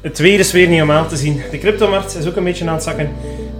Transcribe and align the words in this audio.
Het 0.00 0.18
weer 0.18 0.38
is 0.38 0.52
weer 0.52 0.68
niet 0.68 0.82
om 0.82 0.90
aan 0.90 1.08
te 1.08 1.16
zien. 1.16 1.40
De 1.50 1.58
cryptomarkt 1.58 2.16
is 2.16 2.28
ook 2.28 2.36
een 2.36 2.44
beetje 2.44 2.66
aan 2.68 2.74
het 2.74 2.82
zakken. 2.82 3.10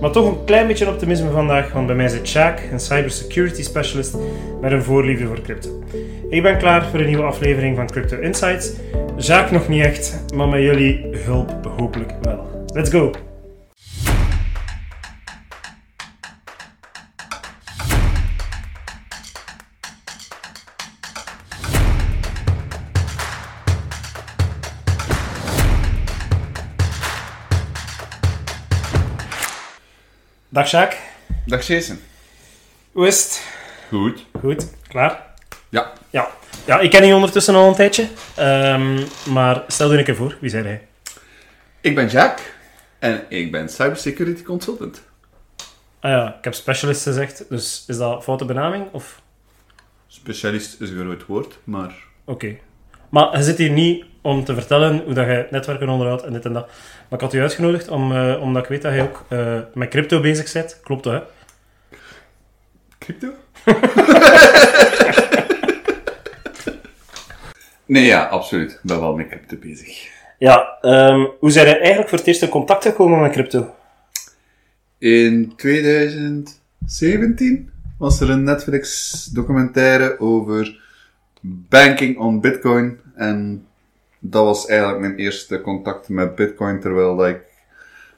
Maar 0.01 0.11
toch 0.11 0.27
een 0.27 0.45
klein 0.45 0.67
beetje 0.67 0.89
optimisme 0.89 1.31
vandaag, 1.31 1.73
want 1.73 1.87
bij 1.87 1.97
mij 1.97 2.09
zit 2.09 2.29
Sjaak, 2.29 2.63
een 2.73 2.81
cybersecurity 2.81 3.63
specialist, 3.63 4.17
met 4.61 4.73
een 4.73 4.83
voorliefde 4.83 5.27
voor 5.27 5.41
crypto. 5.41 5.83
Ik 6.31 6.43
ben 6.43 6.59
klaar 6.59 6.87
voor 6.87 7.01
een 7.01 7.07
nieuwe 7.07 7.23
aflevering 7.23 7.77
van 7.77 7.87
Crypto 7.87 8.19
Insights. 8.19 8.73
Sjaak 9.19 9.51
nog 9.51 9.69
niet 9.69 9.85
echt, 9.85 10.25
maar 10.35 10.49
met 10.49 10.63
jullie 10.63 11.07
hulp 11.25 11.71
hopelijk 11.77 12.13
wel. 12.23 12.67
Let's 12.73 12.91
go! 12.91 13.26
Dag 30.57 30.69
Sjaak, 30.69 30.97
Dag 31.47 31.67
Jason. 31.67 31.99
hoe 32.93 33.07
is 33.07 33.23
het? 33.23 33.43
Goed. 33.89 34.25
Goed, 34.41 34.71
klaar? 34.89 35.35
Ja. 35.69 35.93
Ja. 36.11 36.31
Ja, 36.67 36.79
ik 36.79 36.91
ken 36.91 37.07
je 37.07 37.15
ondertussen 37.15 37.55
al 37.55 37.69
een 37.69 37.75
tijdje. 37.75 38.09
Ehm, 38.35 39.03
maar 39.31 39.65
stel 39.67 39.93
je 39.93 39.99
een 39.99 40.05
keer 40.05 40.17
voor, 40.17 40.37
wie 40.41 40.51
zijn 40.51 40.65
hij? 40.65 40.87
Ik 41.81 41.95
ben 41.95 42.09
Jacques 42.09 42.47
en 42.99 43.25
ik 43.29 43.53
ben 43.53 43.69
cybersecurity 43.69 44.43
consultant. 44.43 45.03
Ah 46.01 46.11
ja, 46.11 46.37
ik 46.39 46.45
heb 46.45 46.55
specialist 46.55 47.03
gezegd, 47.03 47.45
dus 47.49 47.85
is 47.87 47.97
dat 47.97 48.23
foute 48.23 48.45
benaming? 48.45 48.87
Of... 48.93 49.23
Specialist 50.07 50.81
is 50.81 50.91
een 50.91 50.99
groot 50.99 51.27
woord, 51.27 51.59
maar 51.65 51.95
Oké. 52.25 52.57
Maar 53.09 53.37
je 53.37 53.43
zit 53.43 53.59
hier 53.59 53.71
niet 53.71 54.05
om 54.27 54.45
te 54.45 54.55
vertellen 54.55 55.03
hoe 55.05 55.15
dat 55.15 55.27
je 55.27 55.47
netwerken 55.51 55.89
onderhoudt 55.89 56.23
en 56.23 56.33
dit 56.33 56.45
en 56.45 56.53
dat. 56.53 56.67
Maar 57.09 57.19
ik 57.19 57.21
had 57.21 57.35
u 57.35 57.41
uitgenodigd 57.41 57.89
om, 57.89 58.13
eh, 58.13 58.43
omdat 58.43 58.63
ik 58.63 58.69
weet 58.69 58.83
dat 58.83 58.95
je 58.95 59.03
ook 59.03 59.25
eh, 59.29 59.59
met 59.75 59.89
crypto 59.89 60.21
bezig 60.21 60.53
bent. 60.53 60.81
Klopt 60.83 61.05
dat, 61.05 61.13
hè? 61.13 61.21
crypto? 62.99 63.29
nee, 67.95 68.05
ja, 68.05 68.25
absoluut. 68.25 68.73
Ik 68.73 68.81
ben 68.83 69.01
wel 69.01 69.17
met 69.17 69.29
crypto 69.29 69.57
bezig. 69.57 70.09
Ja, 70.39 70.79
ehm, 70.81 71.27
hoe 71.39 71.51
zijn 71.51 71.69
je 71.69 71.79
eigenlijk 71.79 72.09
voor 72.09 72.19
het 72.19 72.27
eerst 72.27 72.43
in 72.43 72.49
contact 72.49 72.85
gekomen 72.85 73.21
met 73.21 73.33
crypto? 73.33 73.75
In 74.99 75.53
2017 75.57 77.71
was 77.99 78.21
er 78.21 78.31
een 78.31 78.45
Netflix 78.45 79.25
documentaire 79.25 80.21
over 80.21 80.85
banking 81.41 82.19
on 82.19 82.41
bitcoin 82.41 83.01
en 83.15 83.66
dat 84.31 84.45
was 84.45 84.67
eigenlijk 84.67 85.01
mijn 85.01 85.17
eerste 85.17 85.61
contact 85.61 86.09
met 86.09 86.35
bitcoin, 86.35 86.81
terwijl 86.81 87.17
dat 87.17 87.29
ik 87.29 87.41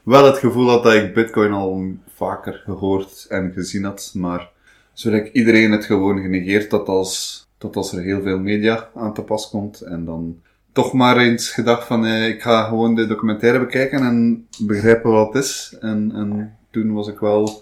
wel 0.03 0.25
het 0.25 0.37
gevoel 0.37 0.69
had 0.69 0.83
dat 0.83 0.93
ik 0.93 1.13
bitcoin 1.13 1.51
al 1.51 1.93
vaker 2.15 2.61
gehoord 2.65 3.25
en 3.29 3.51
gezien 3.53 3.83
had, 3.83 4.11
maar 4.13 4.49
zodat 4.93 5.19
ik 5.19 5.33
iedereen 5.33 5.71
het 5.71 5.85
gewoon 5.85 6.21
genegeerd 6.21 6.71
had 6.71 6.87
als, 6.87 7.45
tot 7.57 7.75
als 7.75 7.93
er 7.93 8.01
heel 8.01 8.21
veel 8.21 8.39
media 8.39 8.89
aan 8.95 9.13
te 9.13 9.21
pas 9.21 9.49
komt 9.49 9.81
en 9.81 10.05
dan 10.05 10.41
toch 10.71 10.93
maar 10.93 11.17
eens 11.17 11.49
gedacht 11.51 11.87
van 11.87 12.05
eh, 12.05 12.27
ik 12.27 12.41
ga 12.41 12.63
gewoon 12.63 12.95
de 12.95 13.07
documentaire 13.07 13.59
bekijken 13.59 13.99
en 13.99 14.47
begrijpen 14.59 15.11
wat 15.11 15.33
het 15.33 15.43
is 15.43 15.77
en, 15.79 16.11
en 16.15 16.57
toen 16.71 16.93
was 16.93 17.07
ik 17.07 17.19
wel 17.19 17.61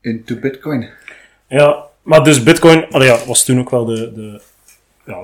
into 0.00 0.36
bitcoin. 0.36 0.88
Ja, 1.46 1.84
maar 2.02 2.24
dus 2.24 2.42
bitcoin 2.42 2.86
ja, 2.88 3.18
was 3.26 3.44
toen 3.44 3.58
ook 3.58 3.70
wel 3.70 3.84
de, 3.84 4.12
de, 4.12 4.40
ja, 5.04 5.22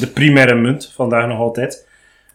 de 0.00 0.06
primaire 0.06 0.54
munt, 0.54 0.92
vandaag 0.94 1.26
nog 1.26 1.38
altijd. 1.38 1.87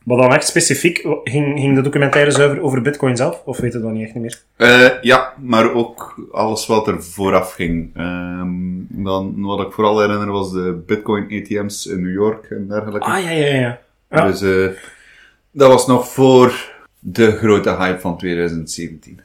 Maar 0.04 0.18
dan 0.18 0.34
echt 0.34 0.48
specifiek, 0.48 0.98
ging, 1.24 1.60
ging 1.60 1.76
de 1.76 1.82
documentaire 1.82 2.32
zuiver 2.32 2.62
over 2.62 2.82
bitcoin 2.82 3.18
zelf? 3.18 3.42
Of 3.46 3.58
weet 3.58 3.74
je 3.74 3.80
dat 3.80 3.92
niet 3.92 4.04
echt 4.04 4.14
niet 4.14 4.24
meer? 4.24 4.42
Eh, 4.56 5.02
ja, 5.02 5.34
maar 5.38 5.74
ook 5.74 6.28
alles 6.32 6.68
wat 6.68 6.88
er 6.88 7.04
vooraf 7.04 7.54
ging. 7.54 7.96
Ehm, 7.96 9.04
dan, 9.04 9.42
wat 9.42 9.68
ik 9.68 9.72
vooral 9.74 10.00
herinner 10.00 10.32
was 10.32 10.52
de 10.52 10.84
Bitcoin 10.86 11.24
ATM's 11.24 11.86
in 11.86 12.02
New 12.02 12.14
York 12.14 12.50
en 12.50 12.68
dergelijke. 12.68 13.08
Ah, 13.08 13.24
ja, 13.24 13.30
ja, 13.30 13.56
ja. 13.56 13.80
ja. 14.10 14.28
Dus 14.28 14.42
eh, 14.42 14.70
dat 15.52 15.72
was 15.72 15.88
nog 15.88 16.08
voor 16.08 16.72
de 17.00 17.32
grote 17.32 17.76
hype 17.76 18.00
van 18.00 18.18
2017. 18.18 19.20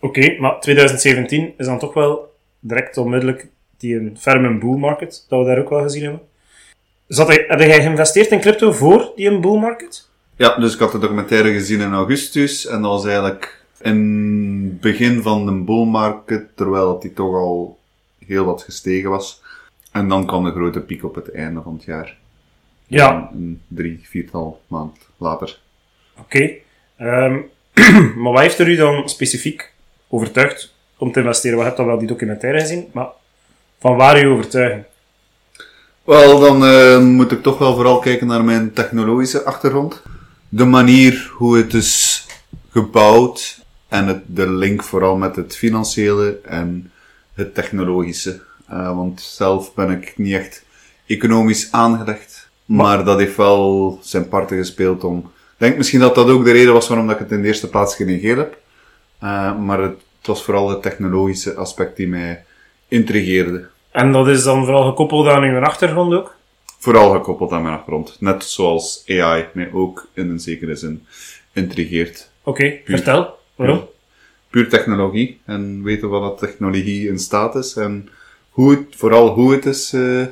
Oké, 0.00 0.36
maar 0.38 0.60
2017 0.60 1.54
is 1.56 1.66
dan 1.66 1.78
toch 1.78 1.94
wel 1.94 2.36
direct 2.60 2.96
onmiddellijk 2.96 3.46
die 3.78 3.96
een 3.96 4.16
ferme 4.18 4.58
bull 4.58 4.76
market, 4.76 5.24
dat 5.28 5.40
we 5.40 5.46
daar 5.46 5.58
ook 5.58 5.68
wel 5.68 5.82
gezien 5.82 6.02
hebben. 6.02 6.20
Zat 7.06 7.26
hij, 7.26 7.44
heb 7.48 7.58
jij 7.58 7.82
geïnvesteerd 7.82 8.30
in 8.30 8.40
crypto 8.40 8.72
voor 8.72 9.12
die 9.16 9.28
een 9.28 9.40
bull 9.40 9.58
market? 9.58 10.07
Ja, 10.38 10.56
dus 10.56 10.74
ik 10.74 10.78
had 10.80 10.92
de 10.92 10.98
documentaire 10.98 11.52
gezien 11.52 11.80
in 11.80 11.92
augustus 11.92 12.66
en 12.66 12.82
dat 12.82 12.90
was 12.90 13.04
eigenlijk 13.04 13.64
in 13.80 14.68
het 14.70 14.80
begin 14.80 15.22
van 15.22 15.46
de 15.46 15.52
bull 15.52 15.84
market, 15.84 16.56
terwijl 16.56 16.98
die 16.98 17.12
toch 17.12 17.34
al 17.34 17.78
heel 18.26 18.44
wat 18.44 18.62
gestegen 18.62 19.10
was. 19.10 19.42
En 19.92 20.08
dan 20.08 20.26
kwam 20.26 20.44
de 20.44 20.50
grote 20.50 20.80
piek 20.80 21.04
op 21.04 21.14
het 21.14 21.32
einde 21.32 21.62
van 21.62 21.74
het 21.74 21.84
jaar. 21.84 22.16
Ja, 22.86 23.30
Een 23.32 23.60
drie, 23.68 24.00
viertal 24.02 24.60
maand 24.66 24.96
later. 25.16 25.58
oké. 26.18 26.50
Ehm, 26.96 27.36
maar 28.22 28.32
wat 28.32 28.40
heeft 28.42 28.58
er 28.58 28.68
u 28.68 28.76
dan 28.76 29.08
specifiek 29.08 29.72
overtuigd 30.08 30.74
om 30.96 31.12
te 31.12 31.20
investeren? 31.20 31.56
We 31.58 31.64
hebben 31.64 31.80
dan 31.80 31.90
wel 31.90 31.98
die 31.98 32.08
documentaire 32.08 32.60
gezien, 32.60 32.88
maar 32.92 33.08
van 33.78 33.96
waar 33.96 34.16
uw 34.16 34.32
overtuiging? 34.32 34.84
Wel, 36.04 36.40
dan 36.40 36.64
eh, 36.64 36.98
moet 37.00 37.32
ik 37.32 37.42
toch 37.42 37.58
wel 37.58 37.74
vooral 37.74 37.98
kijken 37.98 38.26
naar 38.26 38.44
mijn 38.44 38.72
technologische 38.72 39.44
achtergrond. 39.44 40.02
De 40.50 40.64
manier 40.64 41.30
hoe 41.34 41.56
het 41.56 41.74
is 41.74 42.26
gebouwd 42.70 43.64
en 43.88 44.06
het, 44.06 44.22
de 44.26 44.50
link 44.50 44.82
vooral 44.82 45.16
met 45.16 45.36
het 45.36 45.56
financiële 45.56 46.38
en 46.44 46.92
het 47.34 47.54
technologische. 47.54 48.40
Eh, 48.68 48.96
want 48.96 49.20
zelf 49.20 49.74
ben 49.74 49.90
ik 49.90 50.12
niet 50.16 50.34
echt 50.34 50.64
economisch 51.06 51.72
aangelegd. 51.72 52.50
Maar 52.64 53.04
dat 53.04 53.18
heeft 53.18 53.36
wel 53.36 53.98
zijn 54.02 54.28
parten 54.28 54.56
gespeeld 54.56 55.04
om... 55.04 55.18
Ik 55.18 55.64
denk 55.64 55.76
misschien 55.76 56.00
dat 56.00 56.14
dat 56.14 56.28
ook 56.28 56.44
de 56.44 56.52
reden 56.52 56.72
was 56.72 56.88
waarom 56.88 57.06
dat 57.06 57.16
ik 57.16 57.22
het 57.22 57.32
in 57.32 57.40
de 57.42 57.46
eerste 57.46 57.68
plaats 57.68 57.96
genegeerd 57.96 58.38
heb. 58.38 58.58
Eh, 59.18 59.58
maar 59.58 59.78
het, 59.80 60.00
het 60.18 60.26
was 60.26 60.42
vooral 60.42 60.68
het 60.68 60.82
technologische 60.82 61.54
aspect 61.54 61.96
die 61.96 62.08
mij 62.08 62.44
intrigeerde. 62.88 63.68
En 63.90 64.12
dat 64.12 64.28
is 64.28 64.42
dan 64.42 64.64
vooral 64.64 64.88
gekoppeld 64.88 65.26
aan 65.26 65.42
uw 65.42 65.60
achtergrond 65.60 66.14
ook? 66.14 66.36
Vooral 66.78 67.10
gekoppeld 67.10 67.52
aan 67.52 67.62
mijn 67.62 67.74
achtergrond. 67.74 68.16
Net 68.20 68.44
zoals 68.44 69.04
AI 69.06 69.46
mij 69.52 69.72
ook 69.72 70.08
in 70.12 70.30
een 70.30 70.40
zekere 70.40 70.74
zin 70.74 71.06
intrigeert. 71.52 72.30
Oké, 72.42 72.78
vertel. 72.84 73.38
Waarom? 73.54 73.88
Puur 74.50 74.68
technologie 74.68 75.40
en 75.44 75.82
weten 75.82 76.08
wat 76.08 76.22
dat 76.22 76.38
technologie 76.38 77.08
in 77.08 77.18
staat 77.18 77.54
is 77.54 77.76
en 77.76 78.08
hoe 78.50 78.70
het, 78.70 78.80
vooral 78.96 79.28
hoe 79.28 79.52
het 79.52 79.66
is, 79.66 79.92
eh, 79.92 80.26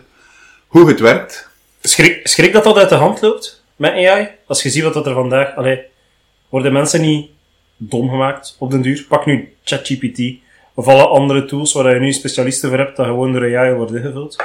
hoe 0.66 0.88
het 0.88 1.00
werkt. 1.00 1.48
Schrik, 1.80 2.26
schrik 2.26 2.52
dat 2.52 2.64
dat 2.64 2.76
uit 2.76 2.88
de 2.88 2.94
hand 2.94 3.20
loopt 3.20 3.64
met 3.76 3.92
AI? 3.92 4.28
Als 4.46 4.62
je 4.62 4.70
ziet 4.70 4.82
wat 4.82 4.94
dat 4.94 5.06
er 5.06 5.14
vandaag... 5.14 5.56
Allee, 5.56 5.80
worden 6.48 6.72
mensen 6.72 7.00
niet 7.00 7.30
dom 7.76 8.08
gemaakt 8.08 8.56
op 8.58 8.70
den 8.70 8.82
duur? 8.82 9.04
Pak 9.08 9.26
nu 9.26 9.54
ChatGPT 9.64 10.34
of 10.74 10.86
alle 10.86 11.06
andere 11.06 11.44
tools 11.44 11.72
waar 11.72 11.94
je 11.94 12.00
nu 12.00 12.12
specialisten 12.12 12.68
voor 12.68 12.78
hebt, 12.78 12.96
dat 12.96 13.06
gewoon 13.06 13.32
door 13.32 13.56
AI 13.56 13.74
wordt 13.74 13.94
ingevuld. 13.94 14.36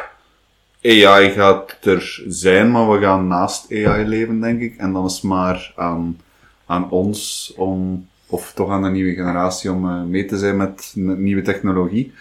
AI 0.83 1.29
gaat 1.31 1.77
er 1.81 2.23
zijn, 2.27 2.71
maar 2.71 2.89
we 2.91 2.99
gaan 2.99 3.27
naast 3.27 3.71
AI 3.71 4.05
leven, 4.05 4.39
denk 4.41 4.61
ik. 4.61 4.77
En 4.77 4.93
dan 4.93 5.05
is 5.05 5.13
het 5.13 5.23
maar 5.23 5.73
aan, 5.75 6.19
aan 6.65 6.89
ons 6.89 7.53
om, 7.55 8.07
of 8.27 8.51
toch 8.53 8.69
aan 8.69 8.83
de 8.83 8.89
nieuwe 8.89 9.13
generatie 9.13 9.71
om 9.71 9.89
eh, 9.89 10.03
mee 10.03 10.25
te 10.25 10.37
zijn 10.37 10.57
met, 10.57 10.91
met 10.95 11.17
nieuwe 11.17 11.41
technologie. 11.41 12.13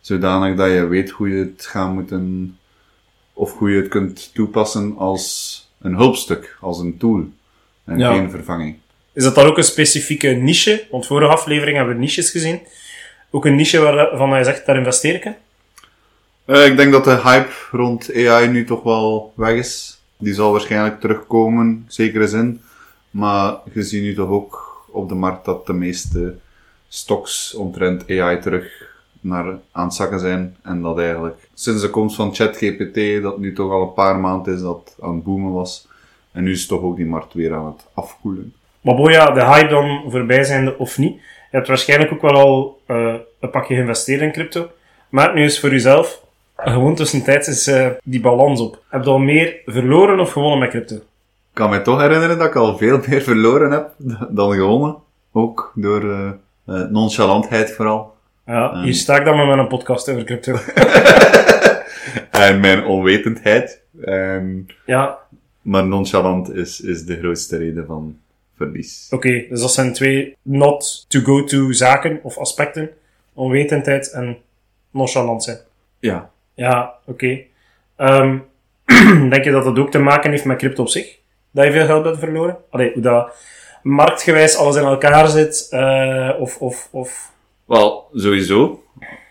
Zodanig 0.00 0.56
dat 0.56 0.70
je 0.70 0.86
weet 0.86 1.10
hoe 1.10 1.28
je 1.28 1.38
het 1.52 1.66
gaat 1.66 1.92
moeten, 1.92 2.56
of 3.32 3.58
hoe 3.58 3.70
je 3.70 3.80
het 3.80 3.88
kunt 3.88 4.30
toepassen 4.34 4.96
als 4.96 5.56
een 5.80 5.94
hulpstuk, 5.96 6.56
als 6.60 6.78
een 6.78 6.96
tool. 6.98 7.24
En 7.84 7.98
Ja. 7.98 8.14
geen 8.14 8.30
vervanging. 8.30 8.76
Is 9.12 9.24
dat 9.24 9.34
dan 9.34 9.46
ook 9.46 9.56
een 9.56 9.64
specifieke 9.64 10.28
niche? 10.28 10.86
Want 10.90 11.06
vorige 11.06 11.32
aflevering 11.32 11.76
hebben 11.76 11.94
we 11.94 12.00
niches 12.00 12.30
gezien. 12.30 12.60
Ook 13.30 13.44
een 13.46 13.54
niche 13.54 13.80
waarvan 13.80 14.38
je 14.38 14.44
zegt, 14.44 14.66
daar 14.66 14.76
investeer 14.76 15.14
ik 15.14 15.24
in? 15.24 15.34
Eh, 16.44 16.66
ik 16.66 16.76
denk 16.76 16.92
dat 16.92 17.04
de 17.04 17.20
hype 17.22 17.52
rond 17.70 18.14
AI 18.14 18.48
nu 18.48 18.64
toch 18.64 18.82
wel 18.82 19.32
weg 19.36 19.54
is. 19.54 20.00
Die 20.16 20.34
zal 20.34 20.52
waarschijnlijk 20.52 21.00
terugkomen, 21.00 21.84
zekere 21.88 22.26
zin. 22.26 22.60
Maar 23.10 23.56
je 23.72 23.82
ziet 23.82 24.02
nu 24.02 24.14
toch 24.14 24.28
ook 24.28 24.84
op 24.90 25.08
de 25.08 25.14
markt 25.14 25.44
dat 25.44 25.66
de 25.66 25.72
meeste 25.72 26.34
stocks 26.88 27.54
omtrent 27.54 28.10
AI 28.10 28.40
terug 28.40 28.90
naar 29.20 29.58
aan 29.72 29.84
het 29.84 29.94
zakken 29.94 30.20
zijn. 30.20 30.56
En 30.62 30.82
dat 30.82 30.98
eigenlijk 30.98 31.48
sinds 31.54 31.82
de 31.82 31.90
komst 31.90 32.16
van 32.16 32.34
ChatGPT, 32.34 33.22
dat 33.22 33.38
nu 33.38 33.52
toch 33.52 33.70
al 33.70 33.82
een 33.82 33.92
paar 33.92 34.18
maanden 34.18 34.54
is 34.54 34.60
dat 34.60 34.96
aan 35.00 35.14
het 35.14 35.24
boomen 35.24 35.52
was. 35.52 35.88
En 36.32 36.44
nu 36.44 36.50
is 36.50 36.66
toch 36.66 36.82
ook 36.82 36.96
die 36.96 37.06
markt 37.06 37.34
weer 37.34 37.54
aan 37.54 37.66
het 37.66 37.86
afkoelen. 37.94 38.54
Maar 38.80 38.94
boja, 38.94 39.30
de 39.30 39.44
hype 39.44 39.68
dan 39.68 40.10
voorbij 40.10 40.44
zijnde 40.44 40.78
of 40.78 40.98
niet. 40.98 41.14
Je 41.14 41.56
hebt 41.58 41.68
waarschijnlijk 41.68 42.12
ook 42.12 42.22
wel 42.22 42.34
al 42.34 42.80
eh, 42.86 43.14
een 43.40 43.50
pakje 43.50 43.74
geïnvesteerd 43.74 44.20
in 44.20 44.32
crypto. 44.32 44.70
Maak 45.08 45.34
nu 45.34 45.42
eens 45.42 45.60
voor 45.60 45.70
jezelf 45.70 46.21
gewoon 46.64 46.94
tussentijds 46.94 47.46
eens 47.46 47.66
eh, 47.66 47.88
die 48.04 48.20
balans 48.20 48.60
op. 48.60 48.82
Heb 48.88 49.04
je 49.04 49.10
al 49.10 49.18
meer 49.18 49.60
verloren 49.64 50.20
of 50.20 50.32
gewonnen 50.32 50.58
met 50.58 50.68
crypto? 50.68 50.96
kan 51.52 51.70
me 51.70 51.82
toch 51.82 52.00
herinneren 52.00 52.38
dat 52.38 52.46
ik 52.46 52.56
al 52.56 52.76
veel 52.76 53.00
meer 53.08 53.22
verloren 53.22 53.70
heb 53.70 53.94
dan 54.30 54.52
gewonnen. 54.52 54.96
Ook 55.32 55.72
door 55.74 56.10
eh, 56.10 56.30
eh, 56.66 56.90
nonchalantheid 56.90 57.72
vooral. 57.72 58.14
Ja, 58.46 58.82
hier 58.82 58.94
sta 58.94 59.16
ik 59.16 59.24
dan 59.24 59.48
met 59.48 59.58
een 59.58 59.66
podcast 59.66 60.08
over 60.08 60.24
crypto. 60.24 60.56
En 62.30 62.60
mijn 62.60 62.84
onwetendheid. 62.84 63.80
Ehm, 64.04 64.58
ja, 64.86 65.18
maar 65.62 65.86
nonchalant 65.86 66.54
is, 66.54 66.80
is 66.80 67.04
de 67.04 67.18
grootste 67.18 67.56
reden 67.56 67.86
van 67.86 68.18
verlies. 68.56 69.06
oké. 69.10 69.46
dus 69.48 69.60
dat 69.60 69.72
zijn 69.72 69.92
twee 69.92 70.36
not 70.42 71.04
to 71.08 71.20
go 71.20 71.44
to 71.44 71.72
zaken 71.72 72.20
of 72.22 72.38
aspecten. 72.38 72.90
Onwetendheid 73.32 74.10
en 74.10 74.36
nonchalant 74.90 75.42
zijn. 75.42 75.58
Ja. 75.98 76.30
Ja, 76.62 76.94
oké. 77.06 77.40
Ehm, 77.96 78.38
denk 79.32 79.44
je 79.44 79.50
dat 79.50 79.64
dat 79.64 79.78
ook 79.78 79.90
te 79.90 79.98
maken 79.98 80.30
heeft 80.30 80.44
met 80.44 80.58
crypto 80.58 80.82
op 80.82 80.88
zich? 80.88 81.18
Dat 81.50 81.64
je 81.64 81.72
veel 81.72 81.86
geld 81.86 82.02
bent 82.02 82.18
verloren? 82.18 82.56
Allee, 82.70 82.92
hoe 82.92 83.02
dat 83.02 83.34
marktgewijs 83.82 84.56
alles 84.56 84.76
in 84.76 84.82
elkaar 84.82 85.28
zit, 85.28 85.66
eh, 85.70 86.30
of, 86.38 86.58
of, 86.58 86.88
of... 86.90 87.32
Wel, 87.64 88.08
sowieso. 88.12 88.82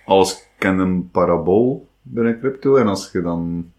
Alles 0.06 0.48
kent 0.58 0.80
een 0.80 1.10
parabool 1.12 1.88
binnen 2.02 2.40
crypto. 2.40 2.76
En 2.76 2.88
als 2.88 3.10
je 3.12 3.22
dan 3.22 3.72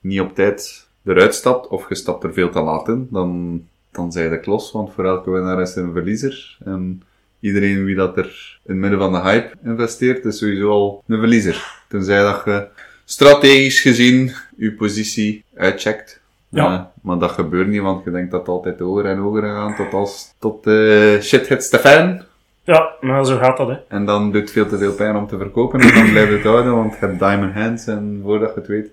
niet 0.00 0.20
op 0.20 0.34
tijd 0.34 0.88
eruit 1.04 1.34
stapt, 1.34 1.68
of 1.68 1.88
je 1.88 1.94
stapt 1.94 2.24
er 2.24 2.32
veel 2.32 2.50
te 2.50 2.60
laat 2.60 2.88
in, 2.88 3.08
dan, 3.10 3.62
dan 3.90 4.12
zij 4.12 4.28
de 4.28 4.40
klos. 4.40 4.72
Want 4.72 4.92
voor 4.92 5.04
elke 5.04 5.30
winnaar 5.30 5.60
is 5.60 5.76
er 5.76 5.84
een 5.84 5.92
verliezer. 5.92 6.58
En 6.64 7.02
iedereen 7.40 7.84
wie 7.84 7.96
dat 7.96 8.16
er 8.16 8.60
in 8.64 8.72
het 8.72 8.76
midden 8.76 8.98
van 8.98 9.12
de 9.12 9.20
hype 9.20 9.56
investeert, 9.64 10.24
is 10.24 10.38
sowieso 10.38 10.70
al 10.70 11.04
een 11.06 11.18
verliezer. 11.18 11.82
Tenzij 11.88 12.22
dat 12.22 12.42
je 12.44 12.68
strategisch 13.10 13.80
gezien 13.80 14.32
je 14.56 14.72
positie 14.72 15.44
uitcheckt. 15.56 16.20
Ja. 16.48 16.74
Eh, 16.74 16.80
maar 17.02 17.18
dat 17.18 17.30
gebeurt 17.30 17.68
niet, 17.68 17.80
want 17.80 18.04
je 18.04 18.10
denkt 18.10 18.30
dat 18.30 18.40
het 18.40 18.48
altijd 18.48 18.78
hoger 18.78 19.04
en 19.04 19.18
hoger 19.18 19.42
gaat 19.42 19.76
tot 19.76 19.92
als, 19.92 20.34
tot 20.38 20.66
eh 20.66 21.20
shit 21.20 21.48
hits 21.48 21.68
the 21.68 21.78
fan. 21.78 22.22
Ja, 22.64 22.88
maar 23.00 23.26
zo 23.26 23.36
gaat 23.36 23.56
dat, 23.56 23.68
hè. 23.68 23.76
En 23.88 24.04
dan 24.04 24.32
doet 24.32 24.40
het 24.40 24.50
veel 24.50 24.68
te 24.68 24.78
veel 24.78 24.92
pijn 24.92 25.16
om 25.16 25.26
te 25.26 25.38
verkopen 25.38 25.80
en 25.80 25.94
dan 25.94 26.10
blijft 26.10 26.32
het 26.32 26.42
houden, 26.42 26.74
want 26.74 26.92
je 26.92 26.98
hebt 27.06 27.18
diamond 27.18 27.54
hands 27.54 27.86
en 27.86 28.20
voordat 28.24 28.54
je 28.54 28.60
het 28.60 28.68
weet. 28.68 28.90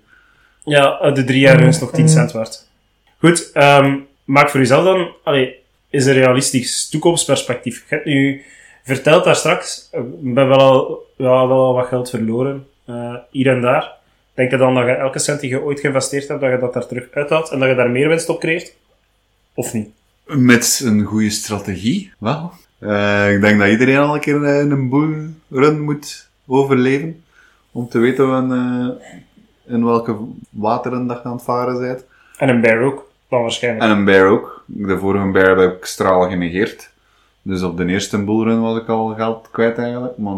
Ja, 0.64 1.00
eh, 1.00 1.14
de 1.14 1.24
drie 1.24 1.40
jaar 1.40 1.62
is 1.62 1.80
nog 1.80 1.92
10 1.92 2.10
cent 2.10 2.32
waard. 2.32 2.68
Goed, 3.20 3.52
ehm, 3.54 3.98
maak 4.24 4.50
voor 4.50 4.60
jezelf 4.60 4.84
dan, 4.84 5.14
allee, 5.24 5.60
is 5.90 6.06
een 6.06 6.14
realistisch 6.14 6.90
toekomstperspectief. 6.90 7.86
Je 7.90 7.96
hebt 7.96 8.06
nu 8.06 8.44
verteld 8.84 9.24
daar 9.24 9.36
straks, 9.36 9.90
ik 10.24 10.34
ben 10.34 10.48
wel 10.48 10.60
al, 10.60 11.06
ja, 11.18 11.48
wel 11.48 11.64
al 11.64 11.74
wat 11.74 11.88
geld 11.88 12.10
verloren, 12.10 12.68
hier 13.32 13.48
en 13.48 13.62
daar. 13.62 14.04
Denk 14.36 14.52
je 14.52 14.58
dan 14.58 14.76
dat 14.76 14.86
je 14.86 14.92
elke 14.92 15.20
cent 15.20 15.40
die 15.40 15.50
je 15.50 15.62
ooit 15.62 15.80
geïnvesteerd 15.80 16.28
hebt, 16.28 16.42
dat 16.42 16.52
je 16.52 16.58
dat 16.58 16.74
daar 16.74 16.88
terug 16.88 17.08
uithaalt 17.14 17.50
en 17.50 17.60
dat 17.60 17.70
je 17.70 17.76
daar 17.76 17.90
meer 17.90 18.08
winst 18.08 18.30
op 18.30 18.40
creëert? 18.40 18.76
Of 19.54 19.74
niet? 19.74 19.90
Met 20.26 20.82
een 20.84 21.04
goede 21.04 21.30
strategie, 21.30 22.12
wel. 22.20 22.52
Eh, 22.80 23.34
ik 23.34 23.42
denk 23.42 23.60
dat 23.60 23.70
iedereen 23.70 23.98
al 23.98 24.14
een 24.14 24.20
keer 24.20 24.44
eh, 24.44 24.58
een 24.58 24.90
boelrun 24.90 25.82
moet 25.82 26.30
overleven. 26.48 27.24
Om 27.72 27.90
te 27.90 28.00
weten 28.00 28.28
van, 28.28 28.54
eh, 28.54 29.74
in 29.74 29.86
welke 29.86 30.18
wateren 30.50 31.08
dat 31.08 31.18
je 31.18 31.24
aan 31.24 31.36
het 31.36 31.44
varen 31.44 31.80
bent. 31.80 32.06
En 32.38 32.50
een 32.50 32.62
bear 32.62 32.82
ook, 32.82 33.12
dan 33.30 33.42
waarschijnlijk. 33.42 33.84
En 33.84 33.90
een 33.90 34.06
bear 34.06 34.28
ook. 34.28 34.64
De 34.66 34.98
vorige 34.98 35.32
bear 35.32 35.58
heb 35.58 35.74
ik 35.78 35.86
straal 35.86 36.30
genegeerd. 36.30 36.90
Dus 37.42 37.62
op 37.62 37.78
de 37.78 37.86
eerste 37.86 38.24
bullrun 38.24 38.62
was 38.62 38.82
ik 38.82 38.88
al 38.88 39.14
geld 39.14 39.48
kwijt 39.52 39.78
eigenlijk. 39.78 40.18
Maar 40.18 40.36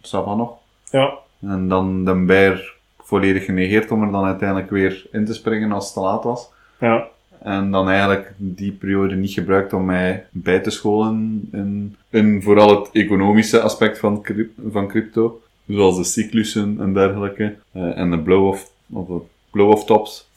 dat 0.00 0.10
van 0.10 0.36
nog. 0.36 0.52
Ja, 0.90 1.14
En 1.40 1.68
dan 1.68 2.04
de 2.04 2.14
bear 2.14 2.75
volledig 3.06 3.44
genegeerd 3.44 3.90
om 3.90 4.02
er 4.02 4.10
dan 4.10 4.24
uiteindelijk 4.24 4.70
weer 4.70 5.06
in 5.12 5.24
te 5.24 5.34
springen 5.34 5.72
als 5.72 5.84
het 5.84 5.94
te 5.94 6.00
laat 6.00 6.24
was. 6.24 6.50
ja. 6.78 7.06
En 7.42 7.70
dan 7.70 7.88
eigenlijk 7.88 8.32
die 8.36 8.72
periode 8.72 9.14
niet 9.14 9.32
gebruikt 9.32 9.72
om 9.72 9.84
mij 9.84 10.26
bij 10.30 10.60
te 10.60 10.70
scholen 10.70 11.48
in, 11.52 11.96
in 12.10 12.42
vooral 12.42 12.80
het 12.80 12.88
economische 12.92 13.60
aspect 13.60 13.98
van, 13.98 14.26
van 14.70 14.88
crypto. 14.88 15.40
Zoals 15.66 15.96
de 15.96 16.04
cyclussen 16.04 16.76
en 16.80 16.94
dergelijke. 16.94 17.56
eh, 17.72 17.98
en 17.98 18.10
de 18.10 18.18
blow-off, 18.18 18.70
of 18.92 19.06
de 19.06 19.18
blow-off 19.50 19.84
tops. 19.84 20.28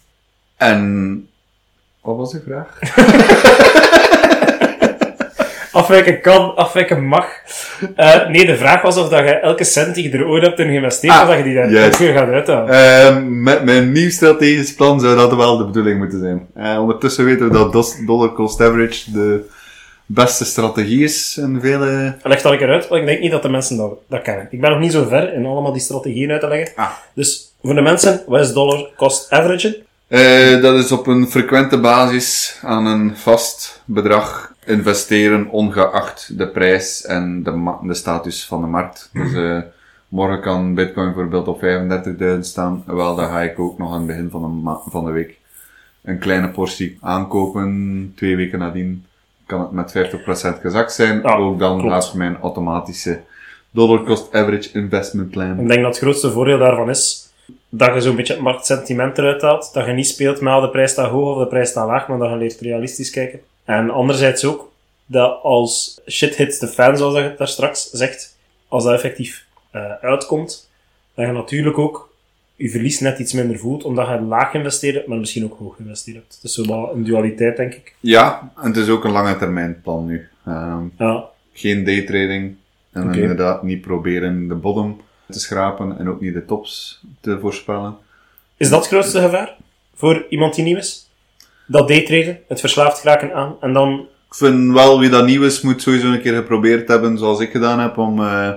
En, 0.57 1.27
wat 2.01 2.17
was 2.17 2.33
uw 2.33 2.39
vraag? 2.39 2.79
Afwijken 5.71 6.21
kan, 6.21 6.55
afwijken 6.55 7.05
mag. 7.05 7.25
Eh, 7.95 8.27
nee, 8.27 8.45
de 8.45 8.57
vraag 8.57 8.81
was 8.81 8.97
of 8.97 9.09
dat 9.09 9.19
je 9.19 9.33
elke 9.33 9.63
cent 9.63 9.95
die 9.95 10.11
je 10.11 10.17
er 10.17 10.27
ooit 10.27 10.43
hebt 10.43 10.59
in 10.59 10.67
geïnvesteerd, 10.67 11.13
Ah, 11.13 11.21
of 11.21 11.27
dat 11.27 11.37
je 11.37 11.43
die 11.43 11.53
daar 11.53 11.97
weer 11.97 12.13
gaat 12.13 12.29
uithalen. 12.29 12.69
Ehm, 12.69 13.43
met 13.43 13.63
mijn 13.63 13.91
nieuw 13.91 14.09
strategisch 14.09 14.73
plan 14.73 14.99
zou 14.99 15.15
dat 15.15 15.35
wel 15.35 15.57
de 15.57 15.65
bedoeling 15.65 15.97
moeten 15.97 16.19
zijn. 16.19 16.47
Eh, 16.55 16.81
ondertussen 16.81 17.25
weten 17.25 17.47
we 17.47 17.69
dat 17.71 17.97
dollar 18.05 18.33
cost 18.33 18.61
average 18.61 19.11
de 19.11 19.47
beste 20.05 20.45
strategie 20.45 21.03
is 21.03 21.37
in 21.37 21.59
vele... 21.61 22.15
Leg 22.23 22.41
dat 22.41 22.51
een 22.51 22.57
keer 22.57 22.69
uit, 22.69 22.87
want 22.87 23.01
ik 23.01 23.07
denk 23.07 23.19
niet 23.19 23.31
dat 23.31 23.41
de 23.41 23.49
mensen 23.49 23.77
dat, 23.77 23.93
dat 24.07 24.21
kennen. 24.21 24.47
Ik 24.51 24.61
ben 24.61 24.69
nog 24.69 24.79
niet 24.79 24.91
zo 24.91 25.05
ver 25.07 25.33
in 25.33 25.45
allemaal 25.45 25.71
die 25.71 25.81
strategieën 25.81 26.31
uit 26.31 26.41
te 26.41 26.47
leggen. 26.47 26.71
Ah. 26.75 26.89
Dus 27.13 27.53
voor 27.63 27.75
de 27.75 27.81
mensen, 27.81 28.23
wat 28.27 28.39
is 28.39 28.53
dollar 28.53 28.89
cost 28.97 29.31
average? 29.31 29.81
Eh, 30.07 30.61
dat 30.61 30.75
is 30.75 30.91
op 30.91 31.07
een 31.07 31.27
frequente 31.27 31.79
basis 31.79 32.59
aan 32.61 32.85
een 32.85 33.13
vast 33.15 33.81
bedrag 33.85 34.48
investeren, 34.69 35.49
ongeacht 35.49 36.37
de 36.37 36.47
prijs 36.47 37.05
en 37.05 37.43
de, 37.43 37.51
ma- 37.51 37.79
de 37.83 37.93
status 37.93 38.45
van 38.45 38.61
de 38.61 38.67
markt. 38.67 39.09
Dus 39.13 39.33
eh, 39.33 39.57
morgen 40.07 40.41
kan 40.41 40.73
Bitcoin 40.75 41.05
bijvoorbeeld 41.05 41.47
op 41.47 41.61
35.000 42.35 42.39
staan. 42.39 42.83
Wel, 42.85 43.15
dan 43.15 43.25
ga 43.29 43.41
ik 43.41 43.59
ook 43.59 43.77
nog 43.77 43.91
aan 43.91 43.97
het 43.97 44.07
begin 44.07 44.29
van 44.29 44.41
de, 44.41 44.47
ma- 44.47 44.81
van 44.85 45.05
de 45.05 45.11
week 45.11 45.37
een 46.01 46.19
kleine 46.19 46.49
portie 46.49 46.97
aankopen. 47.01 48.13
Twee 48.15 48.35
weken 48.35 48.59
nadien 48.59 49.05
kan 49.45 49.59
het 49.61 49.71
met 49.71 49.97
50% 50.57 50.61
gezakt 50.61 50.93
zijn. 50.93 51.21
Ja, 51.21 51.35
ook 51.35 51.59
dan 51.59 51.79
klopt. 51.79 51.93
gaat 52.05 52.13
mijn 52.13 52.37
automatische 52.41 53.19
dollar 53.71 54.03
cost 54.03 54.33
average 54.35 54.69
investment 54.73 55.29
plan. 55.29 55.59
Ik 55.59 55.67
denk 55.67 55.81
dat 55.81 55.93
het 55.95 55.97
grootste 56.03 56.31
voordeel 56.31 56.57
daarvan 56.57 56.89
is 56.89 57.27
dat 57.69 57.93
je 57.93 58.01
zo'n 58.01 58.15
beetje 58.15 58.33
het 58.33 58.41
marktsentiment 58.41 59.17
eruit 59.17 59.41
haalt. 59.41 59.73
Dat 59.73 59.85
je 59.85 59.91
niet 59.91 60.07
speelt 60.07 60.41
met 60.41 60.53
ah, 60.53 60.61
de 60.61 60.69
prijs 60.69 60.91
staat 60.91 61.09
hoog 61.09 61.35
of 61.35 61.41
de 61.41 61.47
prijs 61.47 61.69
staat 61.69 61.87
laag, 61.87 62.07
maar 62.07 62.17
dat 62.17 62.29
je 62.29 62.35
leert 62.35 62.59
realistisch 62.59 63.09
kijken. 63.09 63.39
En 63.69 63.89
anderzijds 63.89 64.45
ook 64.45 64.71
dat 65.05 65.43
als 65.43 66.01
shit 66.07 66.35
hits 66.35 66.57
the 66.57 66.67
fan, 66.67 66.97
zoals 66.97 67.15
je 67.15 67.33
daar 67.37 67.47
straks 67.47 67.89
zegt, 67.89 68.37
als 68.67 68.83
dat 68.83 68.93
effectief 68.93 69.45
eh, 69.71 69.91
uitkomt, 70.01 70.69
dat 71.13 71.25
je 71.25 71.31
natuurlijk 71.31 71.77
ook 71.77 72.13
je 72.55 72.69
verlies 72.69 72.99
net 72.99 73.19
iets 73.19 73.33
minder 73.33 73.57
voelt, 73.57 73.83
omdat 73.83 74.07
je 74.07 74.21
laag 74.21 74.51
geïnvesteerd 74.51 74.95
hebt, 74.95 75.07
maar 75.07 75.17
misschien 75.17 75.43
ook 75.43 75.57
hoog 75.59 75.75
geïnvesteerd 75.75 76.17
hebt. 76.17 76.33
Het 76.33 76.43
is 76.43 76.53
zo 76.53 76.65
wel 76.65 76.93
een 76.93 77.03
dualiteit, 77.03 77.57
denk 77.57 77.73
ik. 77.73 77.95
Ja, 77.99 78.51
en 78.55 78.67
het 78.67 78.77
is 78.77 78.89
ook 78.89 79.03
een 79.03 79.11
lange 79.11 79.37
termijn 79.37 79.81
plan 79.81 80.05
nu. 80.05 80.27
Ehm, 80.45 80.83
Ja, 80.97 81.25
geen 81.53 81.83
daytrading. 81.83 82.55
En 82.91 83.13
inderdaad 83.13 83.63
niet 83.63 83.81
proberen 83.81 84.47
de 84.47 84.55
bottom 84.55 85.01
te 85.29 85.39
schrapen 85.39 85.99
en 85.99 86.09
ook 86.09 86.21
niet 86.21 86.33
de 86.33 86.45
tops 86.45 87.01
te 87.21 87.39
voorspellen. 87.39 87.97
Is 88.57 88.69
dat 88.69 88.79
het 88.79 88.87
grootste 88.87 89.19
gevaar 89.21 89.55
voor 89.95 90.25
iemand 90.29 90.55
die 90.55 90.63
nieuw 90.63 90.77
is? 90.77 91.08
Dat 91.71 91.87
daytraden, 91.87 92.39
het 92.47 92.59
verslaafd 92.59 92.99
geraken 92.99 93.33
aan, 93.33 93.55
en 93.61 93.73
dan... 93.73 94.07
Ik 94.27 94.35
vind 94.35 94.73
wel 94.73 94.99
wie 94.99 95.09
dat 95.09 95.25
nieuw 95.25 95.43
is, 95.43 95.61
moet 95.61 95.81
sowieso 95.81 96.07
een 96.07 96.21
keer 96.21 96.35
geprobeerd 96.35 96.87
hebben, 96.87 97.17
zoals 97.17 97.39
ik 97.39 97.51
gedaan 97.51 97.79
heb, 97.79 97.97
om, 97.97 98.19
eh, 98.23 98.51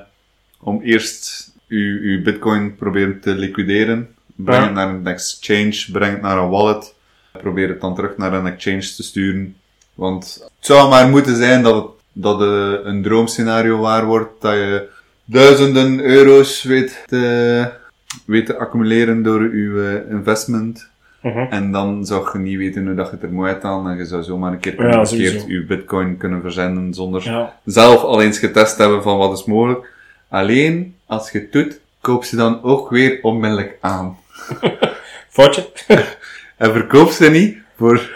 om 0.61 0.81
eerst 0.83 1.51
uw, 1.69 2.01
uw 2.01 2.23
bitcoin 2.23 2.77
proberen 2.77 3.21
te 3.21 3.35
liquideren. 3.35 4.09
Breng 4.35 4.59
Ja. 4.59 4.65
het 4.65 4.75
naar 4.75 4.89
een 4.89 5.07
exchange, 5.07 5.85
breng 5.93 6.13
het 6.13 6.23
naar 6.23 6.39
een 6.39 6.49
wallet. 6.49 6.95
Probeer 7.33 7.69
het 7.69 7.81
dan 7.81 7.95
terug 7.95 8.17
naar 8.17 8.33
een 8.33 8.47
exchange 8.47 8.95
te 8.97 9.03
sturen. 9.03 9.57
Want 9.95 10.39
het 10.43 10.67
zou 10.67 10.89
maar 10.89 11.09
moeten 11.09 11.37
zijn 11.37 11.63
dat, 11.63 11.75
het, 11.75 11.85
dat 12.13 12.41
eh, 12.43 12.73
een 12.85 13.03
droomscenario 13.03 13.79
waar 13.79 14.05
wordt, 14.05 14.41
dat 14.41 14.53
je 14.53 14.89
duizenden 15.25 16.01
euro's 16.01 16.63
weet 16.63 17.05
te, 17.07 17.69
weet 18.27 18.47
te 18.47 18.57
accumuleren 18.57 19.23
door 19.23 19.41
uw 19.41 19.83
eh, 19.85 20.11
Mhm. 21.23 21.47
En 21.51 21.73
dan 21.73 22.07
zou 22.07 22.29
je 22.33 22.39
niet 22.39 22.59
weten 22.59 22.87
hoe 22.87 22.95
dat 22.95 23.07
je 23.07 23.13
het 23.13 23.23
er 23.23 23.33
moet 23.33 23.47
uithalen. 23.47 23.93
En 23.93 23.99
je 23.99 24.05
zou 24.05 24.23
zomaar 24.23 24.53
een 24.53 24.61
keer 24.61 24.89
Ja, 24.89 25.05
sowieso. 25.05 25.45
je 25.49 25.65
bitcoin 25.65 26.17
kunnen 26.17 26.41
verzenden 26.41 26.95
zonder 26.95 27.23
Ja. 27.25 27.57
zelf 27.65 28.03
al 28.03 28.23
eens 28.23 28.39
getest 28.39 28.79
hebben 28.79 29.03
van 29.03 29.19
wat 29.19 29.39
is 29.39 29.45
mogelijk. 29.45 29.91
Alleen, 30.29 30.97
als 31.07 31.31
je 31.31 31.39
het 31.39 31.53
doet, 31.53 31.81
koop 32.01 32.25
ze 32.25 32.37
dan 32.37 32.63
ook 32.63 32.91
weer 32.91 33.19
onmiddellijk 33.23 33.77
aan. 33.81 34.17
Foutje? 35.29 35.67
En 36.57 36.73
verkoop 36.73 37.11
ze 37.11 37.31
niet 37.31 37.57
voor 37.77 38.11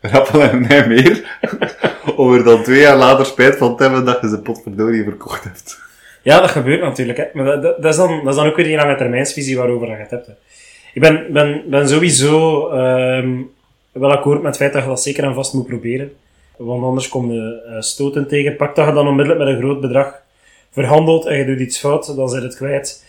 rappel 0.00 0.42
en 0.42 0.60
nij 0.68 0.86
meer. 0.88 1.38
om 2.16 2.34
er 2.34 2.44
dan 2.44 2.62
twee 2.62 2.80
jaar 2.80 2.96
later 2.96 3.26
spijt 3.26 3.56
van 3.56 3.76
te 3.76 3.82
hebben 3.82 4.04
dat 4.04 4.20
je 4.20 4.28
ze 4.28 4.38
potverdorie 4.40 5.02
verkocht 5.04 5.44
hebt. 5.44 5.80
Ja, 6.22 6.40
dat 6.40 6.50
gebeurt 6.50 6.80
natuurlijk. 6.80 7.18
Hè. 7.18 7.24
Maar 7.32 7.44
dat, 7.44 7.62
dat, 7.62 7.82
dat 7.82 7.90
is 7.92 7.96
dan, 7.96 8.20
dat 8.24 8.28
is 8.34 8.40
dan 8.40 8.46
ook 8.46 8.56
weer 8.56 8.64
die 8.64 8.76
lange 8.76 8.96
termijnsvisie 8.96 9.56
waarover 9.56 9.88
je 9.88 9.94
het 9.94 10.10
hebt. 10.10 10.26
Hè. 10.26 10.32
Ik 10.94 11.00
ben, 11.00 11.32
ben, 11.32 11.62
ben 11.66 11.88
sowieso 11.88 12.68
ehm, 12.68 13.32
wel 13.92 14.12
akkoord 14.12 14.38
met 14.42 14.46
het 14.46 14.56
feit 14.56 14.72
dat 14.72 14.82
je 14.82 14.88
dat 14.88 15.02
zeker 15.02 15.24
en 15.24 15.34
vast 15.34 15.54
moet 15.54 15.66
proberen. 15.66 16.12
Want 16.56 16.84
anders 16.84 17.08
kom 17.08 17.32
je 17.32 17.62
eh, 17.68 17.80
stoten 17.80 18.28
tegen. 18.28 18.56
Pak 18.56 18.76
dat 18.76 18.86
je 18.86 18.92
dan 18.92 19.08
onmiddellijk 19.08 19.44
met 19.44 19.54
een 19.54 19.60
groot 19.62 19.80
bedrag 19.80 20.22
verhandelt 20.72 21.26
en 21.26 21.36
je 21.36 21.44
doet 21.44 21.60
iets 21.60 21.78
fout, 21.78 22.16
dan 22.16 22.28
zit 22.28 22.42
het 22.42 22.56
kwijt. 22.56 23.04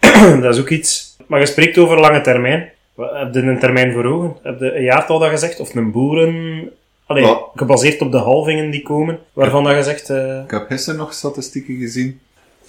dat 0.42 0.54
is 0.54 0.60
ook 0.60 0.68
iets. 0.68 1.16
Maar 1.26 1.40
je 1.40 1.46
spreekt 1.46 1.78
over 1.78 2.00
lange 2.00 2.20
termijn. 2.20 2.70
Heb 2.96 3.34
je 3.34 3.40
een 3.40 3.58
termijn 3.58 3.92
voor 3.92 4.04
ogen? 4.04 4.36
Heb 4.42 4.60
je 4.60 4.76
een 4.76 4.82
jaartal 4.82 5.18
dat 5.18 5.30
gezegd? 5.30 5.60
Of 5.60 5.74
een 5.74 5.90
boeren... 5.92 6.70
Allee, 7.06 7.24
Ja. 7.24 7.38
gebaseerd 7.54 8.00
op 8.00 8.12
de 8.12 8.18
halvingen 8.18 8.70
die 8.70 8.82
komen, 8.82 9.18
waarvan 9.32 9.64
dat 9.64 9.72
gezegd... 9.72 10.10
eh 10.10 10.42
Ik 10.44 10.50
heb 10.50 10.66
gisteren 10.66 10.98
nog 10.98 11.12
statistieken 11.12 11.76
gezien. 11.76 12.20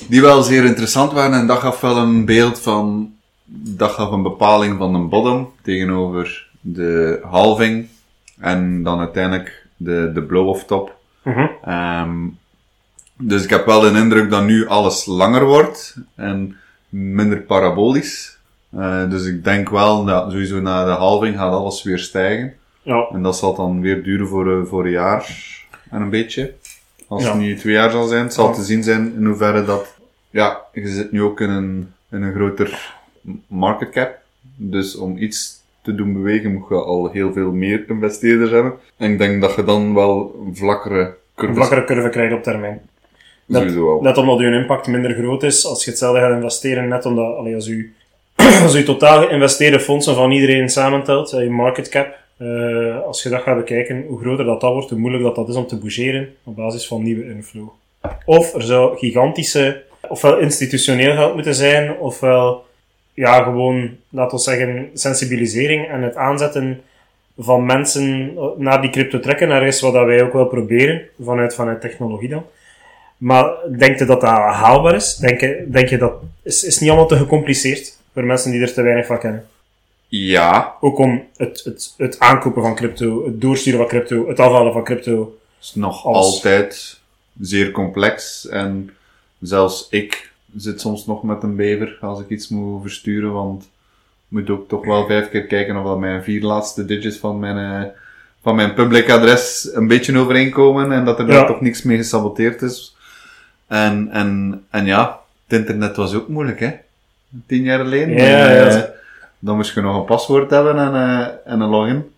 Die 0.07 0.21
wel 0.21 0.41
zeer 0.43 0.65
interessant 0.65 1.11
waren 1.11 1.39
en 1.39 1.47
dat 1.47 1.57
gaf 1.57 1.81
wel 1.81 1.97
een 1.97 2.25
beeld 2.25 2.59
van... 2.59 3.13
Dat 3.51 3.91
gaf 3.91 4.12
een 4.12 4.22
bepaling 4.24 4.77
van 4.77 4.96
een 4.96 5.10
bottom 5.10 5.51
tegenover 5.62 6.48
de 6.62 7.20
halving. 7.24 7.88
En 8.39 8.84
dan 8.84 9.00
uiteindelijk 9.00 9.65
de, 9.77 10.12
de 10.13 10.22
blow-off 10.24 10.65
top. 10.65 10.96
mhm. 11.24 11.48
Ehm, 11.63 12.18
dus 13.18 13.44
ik 13.44 13.50
heb 13.50 13.65
wel 13.65 13.79
de 13.79 13.88
indruk 14.00 14.29
dat 14.29 14.44
nu 14.46 14.68
alles 14.68 15.06
langer 15.06 15.46
wordt 15.46 15.96
en 16.15 16.56
minder 16.89 17.38
parabolisch. 17.41 18.38
Eh, 18.77 19.10
dus 19.10 19.25
ik 19.25 19.44
denk 19.44 19.70
wel 19.70 20.06
dat 20.06 20.32
sowieso 20.32 20.60
na 20.60 20.86
de 20.86 20.91
halving 20.91 21.38
gaat 21.38 21.53
alles 21.53 21.84
weer 21.84 22.00
stijgen. 22.00 22.53
Ja, 22.82 23.08
En 23.12 23.22
dat 23.24 23.38
zal 23.38 23.56
dan 23.56 23.82
weer 23.82 24.03
duren 24.03 24.27
voor, 24.27 24.60
eh, 24.60 24.65
voor 24.65 24.86
een 24.86 24.91
jaar 24.91 25.38
en 25.89 26.01
een 26.01 26.10
beetje. 26.10 26.53
Als 27.08 27.24
Ja. 27.24 27.29
het 27.29 27.39
niet 27.39 27.60
twee 27.60 27.74
jaar 27.74 27.91
zal 27.91 28.08
zijn, 28.08 28.24
het 28.24 28.34
zal 28.34 28.48
Ja. 28.48 28.53
te 28.53 28.63
zien 28.63 28.84
zijn 28.84 29.13
in 29.15 29.25
hoeverre 29.25 29.65
dat... 29.65 29.98
Ja, 30.29 30.60
je 30.74 30.88
zit 30.88 31.12
nu 31.12 31.22
ook 31.24 31.39
in 31.41 31.50
een, 31.50 31.94
in 32.12 32.22
een 32.24 32.34
groter 32.34 32.98
market 33.47 33.89
cap. 33.89 34.17
Dus 34.55 34.95
om 34.95 35.17
iets 35.17 35.63
te 35.81 35.95
doen 35.95 36.13
bewegen 36.13 36.53
moet 36.53 36.69
je 36.69 36.75
al 36.75 37.09
heel 37.11 37.33
veel 37.33 37.51
meer 37.51 37.83
investeerders 37.88 38.51
hebben. 38.51 38.73
En 38.97 39.11
ik 39.11 39.17
denk 39.17 39.41
dat 39.41 39.55
je 39.55 39.63
dan 39.63 39.93
wel 39.93 40.45
vlakkere 40.53 40.99
een 40.99 41.13
curves 41.35 41.55
vlakkere 41.55 41.83
curve 41.83 42.09
krijgt 42.09 42.33
op 42.33 42.43
termijn. 42.43 42.81
Net, 43.45 43.61
sowieso 43.61 43.85
wel. 43.85 44.01
net 44.01 44.17
omdat 44.17 44.39
je 44.39 44.51
impact 44.51 44.88
minder 44.88 45.13
groot 45.13 45.43
is, 45.43 45.65
als 45.65 45.83
je 45.83 45.89
hetzelfde 45.89 46.19
gaat 46.19 46.35
investeren, 46.35 46.88
net 46.88 47.05
omdat, 47.05 47.38
allee, 47.38 47.55
als 47.55 47.65
je, 47.65 47.89
als 48.63 48.73
je 48.73 48.83
totaal 48.83 49.27
geïnvesteerde 49.27 49.79
fondsen 49.79 50.15
van 50.15 50.31
iedereen 50.31 50.69
samentelt, 50.69 51.33
eh, 51.33 51.43
je 51.43 51.49
market 51.49 51.89
cap, 51.89 52.17
eh, 52.38 53.01
als 53.05 53.23
je 53.23 53.29
dat 53.29 53.41
gaat 53.41 53.57
bekijken, 53.57 54.05
hoe 54.07 54.19
groter 54.19 54.45
dat, 54.45 54.61
dat 54.61 54.73
wordt, 54.73 54.89
hoe 54.89 54.99
moeilijk 54.99 55.23
dat, 55.23 55.35
dat 55.35 55.49
is 55.49 55.55
om 55.55 55.67
te 55.67 55.77
bougeren 55.77 56.29
op 56.43 56.55
basis 56.55 56.88
van 56.88 57.03
nieuwe 57.03 57.29
inflow. 57.29 57.67
Of 58.25 58.53
er 58.53 58.61
zou 58.61 58.97
gigantische, 58.97 59.83
ofwel 60.07 60.38
institutioneel 60.38 61.13
geld 61.13 61.33
moeten 61.33 61.55
zijn, 61.55 61.97
ofwel 61.97 62.65
ja, 63.19 63.43
gewoon, 63.43 63.97
laten 64.09 64.38
we 64.38 64.43
zeggen, 64.43 64.89
sensibilisering 64.93 65.89
en 65.89 66.01
het 66.01 66.15
aanzetten 66.15 66.81
van 67.38 67.65
mensen 67.65 68.33
naar 68.57 68.81
die 68.81 68.89
crypto 68.89 69.19
trekken. 69.19 69.47
Naar 69.47 69.67
is 69.67 69.81
wat 69.81 69.93
wij 69.93 70.23
ook 70.23 70.33
wel 70.33 70.45
proberen, 70.45 71.01
vanuit, 71.21 71.55
vanuit 71.55 71.81
technologie 71.81 72.29
dan. 72.29 72.45
Maar 73.17 73.51
denk 73.77 73.99
je 73.99 74.05
dat 74.05 74.21
dat 74.21 74.29
haalbaar 74.29 74.95
is? 74.95 75.15
Denk 75.15 75.39
je, 75.39 75.65
denk 75.67 75.89
je 75.89 75.97
dat 75.97 76.13
is, 76.43 76.63
is 76.63 76.79
niet 76.79 76.89
allemaal 76.89 77.07
te 77.07 77.17
gecompliceerd 77.17 77.97
voor 78.13 78.23
mensen 78.23 78.51
die 78.51 78.61
er 78.61 78.73
te 78.73 78.81
weinig 78.81 79.05
van 79.05 79.19
kennen? 79.19 79.47
Ja, 80.07 80.75
Ook 80.79 80.97
om 80.97 81.23
het, 81.38 81.61
het, 81.63 81.93
het 81.97 82.19
aankopen 82.19 82.61
van 82.61 82.75
crypto, 82.75 83.25
het 83.25 83.41
doorsturen 83.41 83.79
van 83.79 83.88
crypto, 83.88 84.27
het 84.27 84.39
afhalen 84.39 84.73
van 84.73 84.83
crypto. 84.83 85.38
is 85.61 85.75
nog 85.75 86.05
altijd 86.05 86.99
zeer 87.41 87.71
complex. 87.71 88.47
En 88.47 88.89
zelfs 89.39 89.88
ik 89.89 90.28
zit 90.56 90.82
soms 90.82 91.06
nog 91.06 91.24
met 91.24 91.44
een 91.44 91.56
bever 91.56 91.98
als 92.01 92.20
ik 92.20 92.29
iets 92.29 92.48
moet 92.48 92.82
versturen, 92.82 93.32
want 93.34 93.70
moet 94.27 94.50
ook 94.50 94.68
toch 94.70 94.86
wel 94.86 95.06
vijf 95.06 95.29
keer 95.29 95.46
kijken 95.46 95.77
of 95.77 95.84
dat 95.86 96.00
mijn 96.00 96.24
vier 96.24 96.41
laatste 96.41 96.86
digits 96.86 97.18
van 97.18 97.39
mijn, 97.39 97.58
eh, 97.84 97.89
van 98.44 98.56
mijn 98.56 98.74
public 98.74 99.10
adres 99.10 99.70
een 99.74 99.88
beetje 99.88 100.18
overeenkomen 100.18 100.91
en 100.91 101.06
dat 101.06 101.20
er 101.20 101.27
Ja. 101.27 101.34
daar 101.34 101.48
toch 101.48 101.62
niks 101.62 101.84
mee 101.84 101.98
gesaboteerd 101.98 102.62
is. 102.62 102.96
En, 103.68 104.10
en, 104.12 104.63
en 104.70 104.86
ja, 104.86 105.20
het 105.48 105.60
internet 105.60 105.96
was 105.96 106.13
ook 106.13 106.27
moeilijk, 106.27 106.60
hè? 106.60 106.72
Tien 107.46 107.63
jaar 107.63 107.79
geleden. 107.79 108.10
Ja, 108.18 108.24
ja, 108.27 108.48
Eh, 108.48 108.72
ja. 108.74 108.89
Dan 109.39 109.56
moest 109.56 109.74
je 109.74 109.82
nog 109.82 109.96
een 109.96 110.06
paswoord 110.06 110.50
hebben 110.50 110.77
en, 110.77 110.94
eh, 110.94 111.27
en 111.53 111.60
een 111.62 111.70
login 111.70 112.12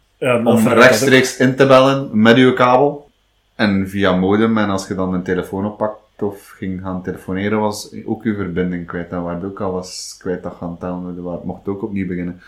om 0.44 0.68
rechtstreeks 0.68 1.38
in 1.38 1.56
te 1.56 1.66
bellen 1.68 2.10
met 2.22 2.38
je 2.38 2.54
kabel. 2.54 3.10
En 3.56 3.90
via 3.90 4.16
modem, 4.16 4.58
en 4.58 4.70
als 4.70 4.88
je 4.88 4.96
dan 4.96 5.14
een 5.14 5.24
telefoon 5.24 5.66
oppakt 5.66 6.00
of 6.22 6.48
ging 6.58 6.82
gaan 6.82 7.04
telefoneren, 7.04 7.60
was 7.60 7.92
ook 8.06 8.24
je 8.24 8.36
verbinding 8.36 8.88
kwijt. 8.88 9.10
Dan 9.10 9.24
werd 9.24 9.44
ook 9.44 9.62
alles 9.62 10.16
kwijt 10.20 10.44
dat 10.44 10.54
gaan 10.60 10.78
tellen. 10.80 11.14
Je 11.16 11.40
mocht 11.44 11.68
ook 11.68 11.84
opnieuw 11.84 12.08
beginnen. 12.08 12.42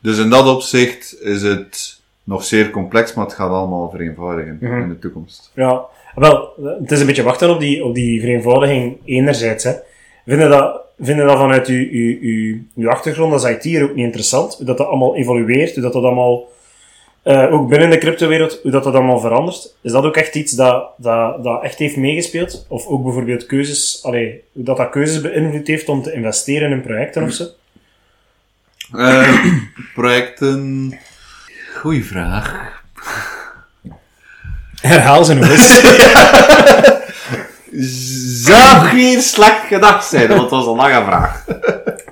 Dus 0.00 0.18
in 0.18 0.30
dat 0.30 0.46
opzicht 0.46 1.16
is 1.22 1.42
het 1.42 2.00
nog 2.24 2.44
zeer 2.44 2.70
complex, 2.70 3.14
maar 3.14 3.24
het 3.24 3.34
gaat 3.34 3.50
allemaal 3.50 3.90
vereenvoudigen 3.90 4.58
Mhm. 4.60 4.80
in 4.80 4.88
de 4.88 4.98
toekomst. 4.98 5.50
Ja, 5.54 5.84
wel, 6.14 6.52
het 6.80 6.90
is 6.90 7.00
een 7.00 7.06
beetje 7.06 7.22
wachten 7.22 7.50
op 7.50 7.60
die, 7.60 7.84
op 7.84 7.94
die 7.94 8.20
vereenvoudiging 8.20 8.98
enerzijds. 9.04 9.64
Hè. 9.64 9.72
Vinden 10.26 10.50
dat, 10.50 10.80
vinden 11.00 11.26
dat 11.26 11.36
vanuit 11.38 11.66
uw, 11.66 11.88
uw, 11.90 12.18
uw, 12.20 12.58
uw 12.76 12.90
achtergrond 12.90 13.32
als 13.32 13.44
IT'er 13.44 13.82
ook 13.82 13.94
niet 13.94 14.04
interessant? 14.04 14.54
Hoe 14.56 14.66
dat, 14.66 14.78
dat 14.78 14.86
allemaal 14.86 15.16
evolueert, 15.16 15.74
hoe 15.74 15.82
dat, 15.82 15.92
dat 15.92 16.02
allemaal, 16.02 16.48
eh, 17.22 17.52
ook 17.52 17.68
binnen 17.68 17.90
de 17.90 17.98
cryptowereld, 17.98 18.58
hoe 18.62 18.70
dat, 18.70 18.84
dat 18.84 18.94
allemaal 18.94 19.20
verandert? 19.20 19.74
Is 19.80 19.92
dat 19.92 20.04
ook 20.04 20.16
echt 20.16 20.34
iets 20.34 20.52
dat, 20.52 20.88
dat, 20.96 21.44
dat 21.44 21.62
echt 21.62 21.78
heeft 21.78 21.96
meegespeeld? 21.96 22.66
Of 22.68 22.86
ook 22.86 23.04
bijvoorbeeld 23.04 23.46
keuzes, 23.46 24.00
allee, 24.02 24.42
hoe 24.52 24.64
dat, 24.64 24.76
dat 24.76 24.90
keuzes 24.90 25.20
beïnvloed 25.20 25.66
heeft 25.66 25.88
om 25.88 26.02
te 26.02 26.12
investeren 26.12 26.70
in 26.70 26.82
projecten 26.82 27.22
of 27.22 27.32
zo? 27.32 27.44
Eh, 28.96 29.44
projecten... 29.94 30.92
Goeie 31.76 32.04
vraag. 32.04 32.78
Herhaal 34.80 35.24
ze 35.24 35.34
nog 35.34 35.50
eens. 35.50 35.80
Zou 38.44 38.86
geen 38.86 39.20
slecht 39.20 39.66
gedacht 39.66 40.06
zijn, 40.06 40.28
want 40.28 40.40
het 40.40 40.50
was 40.50 40.66
een 40.66 40.76
lange 40.76 41.04
vraag. 41.04 41.44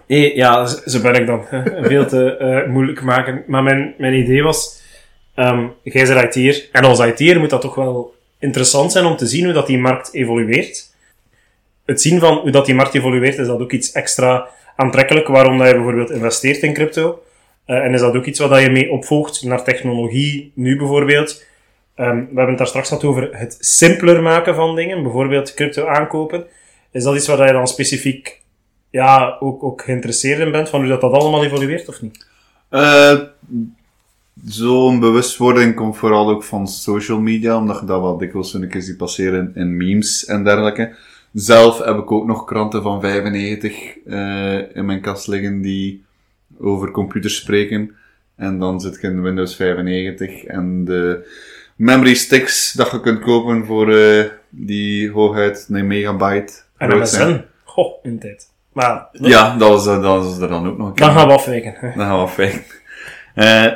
Eh, 0.06 0.36
ja, 0.36 0.66
zo 0.66 1.00
ben 1.00 1.14
ik 1.14 1.26
dan. 1.26 1.44
Veel 1.82 2.06
te 2.06 2.36
eh, 2.36 2.70
moeilijk 2.70 3.02
maken. 3.02 3.42
Maar 3.46 3.62
mijn, 3.62 3.94
mijn 3.98 4.14
idee 4.14 4.42
was, 4.42 4.77
ehm 5.38 5.66
jij 5.82 6.06
bent 6.06 6.36
IT'er. 6.36 6.68
En 6.72 6.84
als 6.84 6.98
IT'er 6.98 7.38
moet 7.40 7.50
dat 7.50 7.60
toch 7.60 7.74
wel 7.74 8.14
interessant 8.38 8.92
zijn 8.92 9.04
om 9.04 9.16
te 9.16 9.26
zien 9.26 9.44
hoe 9.44 9.52
dat 9.52 9.66
die 9.66 9.78
markt 9.78 10.14
evolueert. 10.14 10.94
Het 11.84 12.00
zien 12.00 12.20
van 12.20 12.36
hoe 12.36 12.50
dat 12.50 12.66
die 12.66 12.74
markt 12.74 12.94
evolueert, 12.94 13.38
is 13.38 13.46
dat 13.46 13.60
ook 13.60 13.72
iets 13.72 13.92
extra 13.92 14.48
aantrekkelijk 14.76 15.26
waarom 15.28 15.58
dat 15.58 15.68
je 15.68 15.74
bijvoorbeeld 15.74 16.10
investeert 16.10 16.62
in 16.62 16.74
crypto. 16.74 17.22
Eh, 17.64 17.76
en 17.76 17.94
is 17.94 18.00
dat 18.00 18.14
ook 18.14 18.24
iets 18.24 18.38
wat 18.38 18.60
je 18.60 18.70
mee 18.70 18.90
opvolgt 18.90 19.42
naar 19.42 19.64
technologie, 19.64 20.52
nu 20.54 20.76
bijvoorbeeld. 20.76 21.44
Ehm, 21.94 22.16
we 22.16 22.24
hebben 22.26 22.48
het 22.48 22.58
daar 22.58 22.66
straks 22.66 22.88
gehad 22.88 23.04
over 23.04 23.28
het 23.32 23.56
simpeler 23.60 24.22
maken 24.22 24.54
van 24.54 24.76
dingen, 24.76 25.02
bijvoorbeeld 25.02 25.54
crypto 25.54 25.86
aankopen. 25.86 26.46
Is 26.90 27.02
dat 27.02 27.16
iets 27.16 27.26
waar 27.26 27.46
je 27.46 27.52
dan 27.52 27.68
specifiek 27.68 28.40
ja, 28.90 29.36
ook, 29.40 29.62
ook 29.62 29.82
geïnteresseerd 29.82 30.38
in 30.38 30.50
bent, 30.50 30.68
van 30.68 30.80
hoe 30.80 30.88
dat, 30.88 31.00
dat 31.00 31.12
allemaal 31.12 31.44
evolueert 31.44 31.88
of 31.88 32.02
niet? 32.02 32.26
Eh, 32.68 33.18
Zo'n 34.44 35.00
bewustwording 35.00 35.74
komt 35.74 35.96
vooral 35.96 36.30
ook 36.30 36.44
van 36.44 36.68
social 36.68 37.20
media, 37.20 37.56
omdat 37.56 37.80
je 37.80 37.86
dat 37.86 38.00
wel 38.00 38.18
dikwijls 38.18 38.54
een 38.54 38.68
keer 38.68 38.82
ziet 38.82 38.96
passeren 38.96 39.52
in 39.54 39.76
memes 39.76 40.24
en 40.24 40.44
dergelijke. 40.44 40.94
Zelf 41.32 41.84
heb 41.84 41.96
ik 41.96 42.12
ook 42.12 42.26
nog 42.26 42.44
kranten 42.44 42.82
van 42.82 43.00
95 43.00 43.96
eh, 44.06 44.76
in 44.76 44.84
mijn 44.84 45.00
kast 45.00 45.26
liggen 45.26 45.60
die 45.60 46.04
over 46.60 46.90
computers 46.90 47.36
spreken. 47.36 47.96
En 48.36 48.58
dan 48.58 48.80
zit 48.80 48.98
je 49.00 49.06
in 49.06 49.22
Windows 49.22 49.56
95 49.56 50.44
en 50.44 50.84
de 50.84 51.30
memory 51.76 52.14
sticks 52.14 52.72
dat 52.72 52.90
je 52.90 53.00
kunt 53.00 53.20
kopen 53.20 53.66
voor 53.66 53.92
eh, 53.92 54.24
die 54.50 55.10
hooguit 55.10 55.66
een 55.70 55.86
megabyte 55.86 56.52
En. 56.76 56.98
MSN. 56.98 57.44
Goh, 57.64 58.04
in 58.04 58.18
tijd. 58.18 58.50
Maar, 58.72 59.08
Ja, 59.12 59.56
dat 59.56 59.68
was, 59.68 59.86
eh, 59.86 60.02
dat 60.02 60.24
was 60.24 60.40
er 60.40 60.48
dan 60.48 60.68
ook 60.68 60.78
nog 60.78 60.88
een 60.88 60.94
keer. 60.94 61.06
dan 61.06 61.14
gaan 61.16 61.26
we 61.26 61.32
afwijken. 61.32 61.74
Dan 61.80 62.06
gaan 62.06 62.20
we 62.20 62.28
fijn. 62.28 62.62
Eh, 63.34 63.72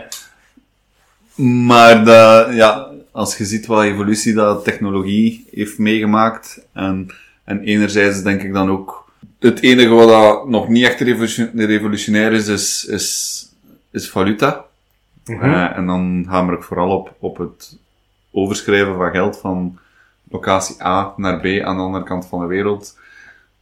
maar 1.34 2.04
de, 2.04 2.48
ja, 2.54 2.90
als 3.10 3.36
je 3.36 3.44
ziet 3.44 3.66
wat 3.66 3.82
evolutie 3.82 4.34
dat 4.34 4.64
technologie 4.64 5.46
heeft 5.50 5.78
meegemaakt, 5.78 6.66
en, 6.72 7.10
en 7.44 7.60
enerzijds 7.60 8.22
denk 8.22 8.42
ik 8.42 8.52
dan 8.52 8.70
ook, 8.70 9.10
het 9.38 9.60
enige 9.60 9.88
wat 9.88 10.08
dat 10.08 10.48
nog 10.48 10.68
niet 10.68 10.84
echt 10.84 11.00
revolution- 11.00 11.50
revolutionair 11.54 12.32
is, 12.32 12.46
is, 12.48 12.84
is, 12.84 13.46
is 13.90 14.10
valuta. 14.10 14.64
Mhm. 15.24 15.44
Eh, 15.44 15.76
en 15.76 15.86
dan 15.86 16.24
hamer 16.28 16.54
ik 16.54 16.62
vooral 16.62 16.90
op, 16.90 17.14
op 17.18 17.36
het 17.38 17.78
overschrijven 18.30 18.94
van 18.94 19.10
geld 19.10 19.38
van 19.38 19.78
locatie 20.30 20.84
A 20.84 21.14
naar 21.16 21.40
B 21.40 21.44
aan 21.44 21.76
de 21.76 21.82
andere 21.82 22.04
kant 22.04 22.26
van 22.26 22.40
de 22.40 22.46
wereld, 22.46 22.98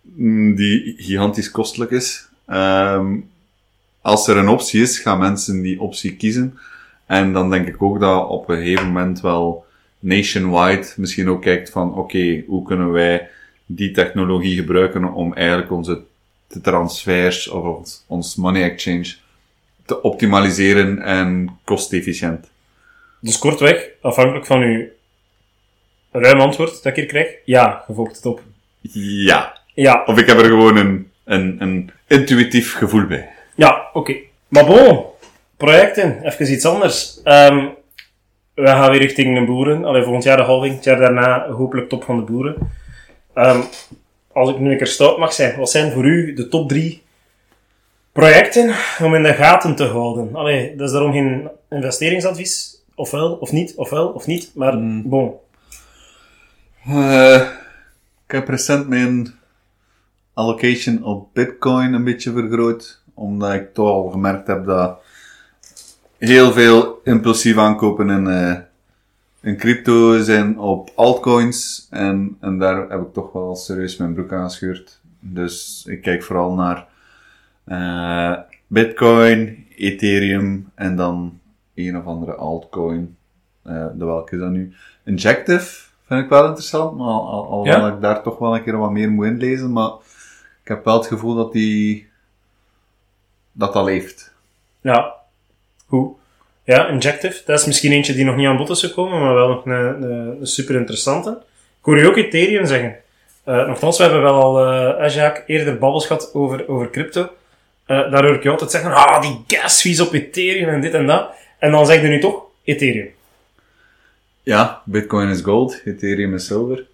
mm, 0.03 0.55
die 0.55 0.95
gigantisch 0.99 1.51
kostelijk 1.51 1.91
is. 1.91 2.29
Ehm, 2.47 3.17
als 4.01 4.29
er 4.29 4.37
een 4.37 4.49
optie 4.49 4.83
is, 4.83 4.99
gaan 4.99 5.19
mensen 5.19 5.63
die 5.63 5.81
optie 5.81 6.17
kiezen. 6.17 6.59
En 7.11 7.33
dan 7.33 7.51
denk 7.51 7.67
ik 7.69 7.83
ook 7.83 8.01
dat 8.01 8.29
op 8.29 8.49
een 8.49 8.57
gegeven 8.57 8.87
moment 8.87 9.21
wel 9.21 9.65
nationwide 9.99 10.87
misschien 10.97 11.29
ook 11.29 11.43
kijkt 11.43 11.71
van, 11.71 11.95
oké, 11.95 12.43
hoe 12.47 12.67
kunnen 12.67 12.93
wij 12.93 13.29
die 13.67 13.91
technologie 13.91 14.57
gebruiken 14.57 15.13
om 15.13 15.35
eigenlijk 15.35 15.71
onze 15.71 16.01
transfers 16.63 17.49
of 17.49 17.77
ons, 17.77 18.05
ons 18.07 18.37
money 18.37 18.63
exchange 18.63 19.15
te 19.87 20.03
optimaliseren 20.03 21.03
en 21.03 21.59
kostefficiënt. 21.65 22.51
Dus 23.21 23.39
kortweg, 23.39 23.89
afhankelijk 24.01 24.47
van 24.47 24.61
uw 24.61 24.87
ruim 26.11 26.41
antwoord 26.41 26.71
dat 26.71 26.85
ik 26.85 26.97
hier 26.97 27.07
krijg, 27.07 27.29
ja, 27.45 27.85
je 27.89 27.95
volgt 27.95 28.17
het 28.17 28.27
op. 28.27 28.43
Ja. 28.93 29.59
Ja, 29.75 30.03
Of 30.07 30.19
ik 30.19 30.27
heb 30.27 30.39
er 30.39 30.45
gewoon 30.45 30.77
een, 30.77 31.11
een, 31.25 31.57
een 31.59 31.91
intuïtief 32.07 32.75
gevoel 32.75 33.07
bij. 33.07 33.29
ja, 33.55 33.89
oké. 33.93 34.17
Maar 34.49 34.65
bon, 34.67 35.05
Projecten, 35.61 36.23
even 36.23 36.53
iets 36.53 36.65
anders. 36.65 37.21
Ehm, 37.23 37.69
we 38.55 38.67
gaan 38.67 38.91
weer 38.91 39.01
richting 39.01 39.39
de 39.39 39.45
boeren. 39.45 39.85
Allee, 39.85 40.03
volgend 40.03 40.25
jaar 40.25 40.37
de 40.37 40.43
halving, 40.43 40.75
het 40.75 40.85
jaar 40.85 40.99
daarna 40.99 41.51
hopelijk 41.51 41.89
top 41.89 42.05
van 42.05 42.17
de 42.17 42.23
boeren. 42.23 42.57
Ehm, 43.35 43.61
als 44.33 44.51
ik 44.51 44.59
nu 44.59 44.71
een 44.71 44.77
keer 44.77 44.87
stout 44.87 45.19
mag 45.19 45.33
zijn, 45.33 45.59
wat 45.59 45.71
zijn 45.71 45.93
voor 45.93 46.05
u 46.05 46.35
de 46.35 46.49
top 46.49 46.69
drie 46.69 47.03
projecten 48.13 48.75
om 49.03 49.15
in 49.15 49.23
de 49.23 49.35
gaten 49.35 49.75
te 49.75 49.85
houden? 49.85 50.35
Allee, 50.35 50.77
dat 50.77 50.87
is 50.87 50.93
daarom 50.93 51.13
geen 51.13 51.49
investeringsadvies. 51.71 52.83
Ofwel, 52.95 53.33
of 53.33 53.53
niet, 53.53 53.75
ofwel, 53.77 54.09
of 54.09 54.27
niet. 54.27 54.51
Maar, 54.55 54.75
bon. 55.03 55.33
Eh, 56.87 57.41
ik 58.27 58.33
heb 58.33 58.49
recent 58.49 58.89
mijn 58.89 59.35
allocation 60.35 61.05
op 61.05 61.29
Bitcoin 61.35 61.93
een 61.93 62.05
beetje 62.05 62.33
vergroot. 62.33 63.03
Omdat 63.15 63.53
ik 63.53 63.75
toch 63.75 63.89
al 63.89 64.09
gemerkt 64.09 64.47
heb 64.47 64.67
dat 64.67 64.99
heel 66.21 66.53
veel 66.53 67.01
impulsief 67.05 67.57
aankopen 67.57 68.11
in, 68.11 68.27
eh, 68.27 68.57
in 69.41 69.57
crypto 69.57 70.23
zijn 70.23 70.59
op 70.59 70.91
altcoins. 70.95 71.87
En, 71.91 72.37
en 72.41 72.59
daar 72.59 72.91
heb 72.91 73.01
ik 73.01 73.13
toch 73.13 73.33
wel 73.33 73.57
serieus 73.57 73.97
mijn 73.97 74.15
broek 74.15 74.33
aan 74.33 74.45
gescheurd. 74.45 75.01
Dus 75.21 75.85
ik 75.89 76.03
kijk 76.03 76.23
vooral 76.23 76.55
naar 76.55 76.87
eh, 77.65 78.39
Bitcoin, 78.67 79.67
Ethereum 79.77 80.71
en 80.75 80.97
dan 80.97 81.41
een 81.75 81.97
of 81.97 82.05
andere 82.05 82.35
altcoin. 82.35 83.17
Eh, 83.63 83.87
de 83.95 84.05
welke 84.05 84.35
is 84.35 84.41
dat 84.41 84.51
nu? 84.51 84.73
Injective 85.05 85.89
vind 86.07 86.25
ik 86.25 86.29
wel 86.29 86.45
interessant, 86.45 86.97
maar 86.97 87.07
al, 87.07 87.29
al, 87.29 87.49
al 87.49 87.65
Ja? 87.65 87.95
ik 87.95 88.01
daar 88.01 88.23
toch 88.23 88.39
wel 88.39 88.55
een 88.55 88.63
keer 88.63 88.79
wat 88.79 88.91
meer 88.91 89.11
moet 89.11 89.27
inlezen. 89.27 89.73
Maar 89.73 89.91
ik 90.63 90.69
heb 90.69 90.85
wel 90.85 90.97
het 90.97 91.07
gevoel 91.07 91.35
dat 91.35 91.53
die 91.53 92.09
dat 93.53 93.73
dat 93.73 93.85
leeft. 93.85 94.35
Ja. 94.81 95.20
Hoe? 95.91 96.15
Ja, 96.65 96.89
Injective. 96.89 97.43
Dat 97.45 97.61
is 97.61 97.67
misschien 97.67 97.93
eentje 97.93 98.13
die 98.13 98.25
nog 98.25 98.37
niet 98.37 98.47
aan 98.47 98.57
bod 98.57 98.71
is 98.71 98.81
gekomen, 98.81 99.21
maar 99.21 99.35
wel 99.35 99.49
nog 99.49 99.65
een, 99.65 99.73
een, 99.73 100.41
een 100.41 100.47
super 100.47 100.75
interessante. 100.75 101.31
Ik 101.79 101.87
hoor 101.87 101.99
je 101.99 102.09
ook 102.09 102.17
Ethereum 102.17 102.67
zeggen. 102.67 102.97
Eh 103.45 103.67
nochtans, 103.67 103.97
we 103.97 104.03
hebben 104.03 104.23
wel 104.23 104.43
al, 104.43 105.11
Jacques, 105.11 105.45
eerder 105.47 105.79
babbels 105.79 106.07
gehad 106.07 106.35
over, 106.35 106.69
over 106.69 106.91
crypto. 106.91 107.31
Eh, 107.87 108.11
daar 108.11 108.25
hoor 108.25 108.35
ik 108.35 108.43
je 108.43 108.51
altijd 108.51 108.71
zeggen, 108.71 108.93
ah, 108.93 109.23
die 109.23 109.45
gas 109.47 109.81
fees 109.81 110.01
op 110.01 110.13
Ethereum 110.13 110.69
en 110.69 110.81
dit 110.81 110.95
en 110.95 111.07
dat. 111.07 111.31
En 111.59 111.71
dan 111.71 111.87
zeg 111.87 112.03
je 112.03 112.09
nu 112.09 112.21
toch 112.21 112.43
Ethereum. 112.65 113.11
Ja, 114.43 114.83
Bitcoin 114.85 115.29
is 115.29 115.41
gold, 115.41 115.83
Ethereum 115.85 116.35
is 116.35 116.47
silver. 116.47 116.87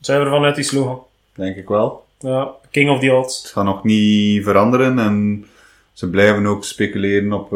Zijn 0.00 0.18
we 0.18 0.24
ervan 0.24 0.44
uit 0.44 0.54
die 0.54 0.64
slogan? 0.64 1.02
Denk 1.34 1.56
ik 1.56 1.68
wel. 1.68 2.04
Ja, 2.18 2.50
king 2.70 2.90
of 2.90 3.00
the 3.00 3.12
odds. 3.12 3.42
Het 3.42 3.52
gaat 3.52 3.64
nog 3.64 3.84
niet 3.84 4.44
veranderen 4.44 4.98
en 4.98 5.46
ze 5.92 6.10
blijven 6.10 6.46
ook 6.46 6.64
speculeren 6.64 7.32
op, 7.32 7.52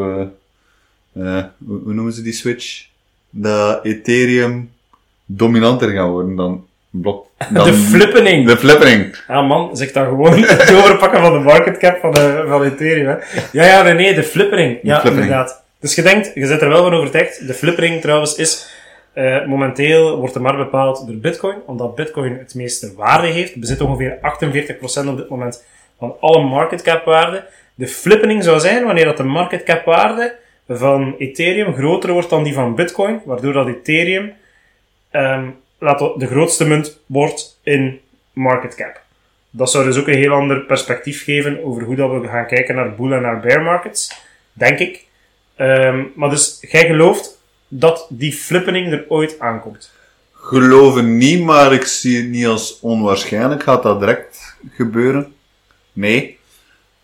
eh, 1.19 1.43
hoe, 1.65 1.79
hoe 1.83 1.93
noemen 1.93 2.13
ze 2.13 2.21
die 2.21 2.33
switch? 2.33 2.85
Dat 3.29 3.85
Ethereum 3.85 4.71
dominanter 5.25 5.89
gaat 5.89 6.09
worden 6.09 6.35
dan 6.35 6.65
blok. 6.89 7.25
Dan 7.53 7.65
de 7.65 7.73
flippening. 7.73 8.47
De 8.47 8.57
flippering. 8.57 9.17
Ja 9.27 9.41
man, 9.41 9.77
zeg 9.77 9.91
dan 9.91 10.05
gewoon 10.05 10.43
het 10.43 10.73
overpakken 10.73 11.21
van 11.21 11.33
de 11.33 11.39
market 11.39 11.77
cap 11.77 11.99
van, 11.99 12.11
de, 12.11 12.45
van 12.47 12.63
Ethereum. 12.63 13.07
Hè. 13.07 13.15
Ja, 13.51 13.65
ja, 13.65 13.81
nee, 13.81 13.93
nee, 13.93 14.13
de 14.13 14.23
flippering. 14.23 14.79
Ja, 14.81 14.99
flippering. 14.99 15.31
inderdaad. 15.31 15.63
Dus 15.79 15.95
je 15.95 16.01
denkt, 16.01 16.31
je 16.33 16.45
zit 16.45 16.61
er 16.61 16.69
wel 16.69 16.83
van 16.83 16.93
overtuigd. 16.93 17.47
De 17.47 17.53
flippering 17.53 18.01
trouwens 18.01 18.35
is, 18.35 18.69
eh, 19.13 19.45
momenteel 19.45 20.17
wordt 20.17 20.33
de 20.33 20.39
markt 20.39 20.57
bepaald 20.57 21.07
door 21.07 21.15
Bitcoin, 21.15 21.57
omdat 21.65 21.95
Bitcoin 21.95 22.37
het 22.37 22.55
meeste 22.55 22.93
waarde 22.95 23.27
heeft. 23.27 23.51
Het 23.51 23.59
bezit 23.59 23.81
ongeveer 23.81 24.17
48% 24.21 25.07
op 25.07 25.17
dit 25.17 25.29
moment 25.29 25.63
van 25.97 26.15
alle 26.19 26.43
market 26.43 26.81
cap 26.81 27.05
waarde. 27.05 27.45
De 27.75 27.87
flippering 27.87 28.43
zou 28.43 28.59
zijn 28.59 28.85
wanneer 28.85 29.05
dat 29.05 29.17
de 29.17 29.23
market 29.23 29.63
cap 29.63 29.85
waarde 29.85 30.35
van 30.67 31.15
Ethereum 31.17 31.73
groter 31.73 32.11
wordt 32.11 32.29
dan 32.29 32.43
die 32.43 32.53
van 32.53 32.75
Bitcoin, 32.75 33.21
waardoor 33.25 33.53
dat 33.53 33.67
Ethereum 33.67 34.33
ehm, 35.09 35.49
de 36.17 36.27
grootste 36.27 36.65
munt 36.65 36.99
wordt 37.05 37.59
in 37.63 37.99
market 38.33 38.75
cap. 38.75 39.01
Dat 39.49 39.71
zou 39.71 39.85
dus 39.85 39.97
ook 39.97 40.07
een 40.07 40.17
heel 40.17 40.31
ander 40.31 40.59
perspectief 40.59 41.23
geven 41.23 41.63
over 41.63 41.83
hoe 41.83 41.95
dat 41.95 42.21
we 42.21 42.27
gaan 42.27 42.47
kijken 42.47 42.75
naar 42.75 42.95
bull 42.95 43.11
en 43.11 43.21
naar 43.21 43.39
bear 43.39 43.61
markets, 43.61 44.21
denk 44.53 44.79
ik. 44.79 45.05
Ehm, 45.55 46.03
maar 46.15 46.29
dus, 46.29 46.57
jij 46.61 46.85
gelooft 46.85 47.41
dat 47.67 48.07
die 48.09 48.33
flippening 48.33 48.91
er 48.91 49.05
ooit 49.07 49.39
aankomt. 49.39 49.91
Geloven 50.33 51.17
niet, 51.17 51.43
maar 51.43 51.73
ik 51.73 51.83
zie 51.83 52.17
het 52.17 52.29
niet 52.29 52.45
als 52.45 52.79
onwaarschijnlijk. 52.79 53.63
Gaat 53.63 53.83
dat 53.83 53.99
direct 53.99 54.55
gebeuren? 54.71 55.35
Nee. 55.93 56.37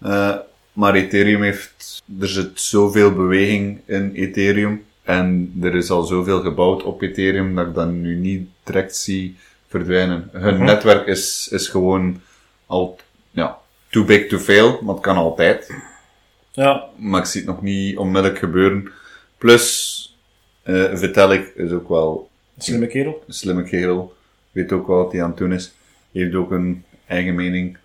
Eh, 0.01 0.35
maar 0.73 0.93
Ethereum 0.95 1.41
heeft, 1.41 2.03
er 2.19 2.27
zit 2.27 2.59
zoveel 2.59 3.13
beweging 3.13 3.79
in 3.85 4.11
Ethereum. 4.13 4.85
En 5.03 5.53
er 5.61 5.75
is 5.75 5.89
al 5.89 6.03
zoveel 6.03 6.41
gebouwd 6.41 6.83
op 6.83 7.01
Ethereum 7.01 7.55
dat 7.55 7.67
ik 7.67 7.73
dat 7.73 7.91
nu 7.91 8.15
niet 8.15 8.47
direct 8.63 8.95
zie 8.95 9.37
verdwijnen. 9.67 10.29
Hun 10.31 10.55
Mhm. 10.55 10.63
netwerk 10.63 11.07
is, 11.07 11.47
is 11.51 11.67
gewoon 11.67 12.21
al, 12.65 12.97
ja, 13.31 13.57
too 13.89 14.03
big 14.05 14.27
to 14.27 14.37
fail, 14.37 14.79
maar 14.81 14.93
het 14.93 15.03
kan 15.03 15.15
altijd. 15.17 15.73
Ja, 16.51 16.83
Maar 16.97 17.19
ik 17.19 17.25
zie 17.27 17.41
het 17.41 17.49
nog 17.49 17.61
niet 17.61 17.97
onmiddellijk 17.97 18.39
gebeuren. 18.39 18.91
Plus, 19.37 20.17
eh 20.63 20.95
Vitalik 20.95 21.53
is 21.55 21.71
ook 21.71 21.89
wel 21.89 22.29
slimme 22.57 22.87
kerel. 22.87 23.23
een 23.27 23.33
slimme 23.33 23.63
kerel. 23.63 24.15
Weet 24.51 24.71
ook 24.71 24.87
wel 24.87 24.97
wat 24.97 25.11
hij 25.11 25.21
aan 25.23 25.29
het 25.29 25.37
doen 25.37 25.53
is. 25.53 25.73
Heeft 26.11 26.35
ook 26.35 26.51
een 26.51 26.83
eigen 27.07 27.35
mening 27.35 27.77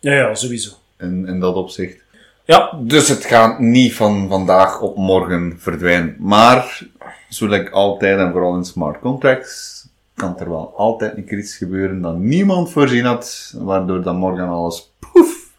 Ja, 0.00 0.12
ja, 0.12 0.34
sowieso. 0.34 0.70
in, 0.98 1.26
in 1.26 1.40
dat 1.40 1.54
opzicht. 1.54 2.02
Ja, 2.46 2.78
Dus 2.80 3.08
het 3.08 3.24
gaat 3.24 3.58
niet 3.58 3.94
van 3.94 4.28
vandaag 4.28 4.80
op 4.80 4.96
morgen 4.96 5.56
verdwijnen. 5.58 6.16
Maar, 6.18 6.86
zoals 7.28 7.70
altijd 7.70 8.18
en 8.18 8.32
vooral 8.32 8.56
in 8.56 8.64
smart 8.64 9.00
contracts, 9.00 9.86
kan 10.14 10.38
er 10.38 10.48
wel 10.48 10.72
altijd 10.76 11.16
een 11.16 11.38
iets 11.38 11.56
gebeuren 11.56 12.00
dat 12.00 12.16
niemand 12.16 12.70
voorzien 12.70 13.04
had, 13.04 13.54
waardoor 13.56 14.02
dan 14.02 14.16
morgen 14.16 14.48
alles 14.48 14.92
poef. 14.98 15.50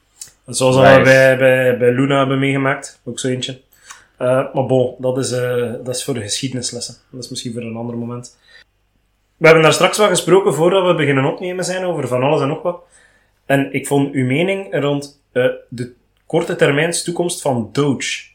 zoals 0.46 0.76
we 0.76 0.82
bij, 0.82 1.38
bij, 1.38 1.78
bij 1.78 1.92
Luna 1.92 2.18
hebben 2.18 2.40
meegemaakt. 2.40 3.02
Ook 3.04 3.20
zo 3.20 3.28
eentje. 3.28 3.62
Eh, 4.18 4.54
maar 4.54 4.66
bon, 4.66 4.96
dat 4.98 5.18
is, 5.18 5.32
eh, 5.32 5.74
dat 5.84 5.96
is 5.96 6.04
voor 6.04 6.14
de 6.14 6.22
geschiedenislessen. 6.22 6.96
Dat 7.12 7.24
is 7.24 7.30
misschien 7.30 7.54
voor 7.54 7.62
een 7.62 7.76
ander 7.76 7.98
moment. 7.98 8.38
We 9.38 9.46
hebben 9.46 9.64
daar 9.64 9.74
straks 9.74 9.98
wel 9.98 10.08
gesproken 10.08 10.54
voordat 10.54 10.86
we 10.86 10.96
beginnen 10.96 11.26
opnemen 11.26 11.66
zijn 11.66 11.86
over 11.86 12.08
van 12.08 12.24
alles 12.24 12.42
en 12.42 12.48
nog 12.48 12.62
wat. 12.62 12.84
En 13.46 13.74
ik 13.74 13.88
vond 13.88 14.14
uw 14.14 14.26
mening 14.26 14.80
rond 14.80 15.22
eh, 15.32 15.46
de 15.70 15.94
korte 16.26 16.56
termijns 16.56 17.04
toekomst 17.04 17.42
van 17.42 17.70
Doge 17.72 18.34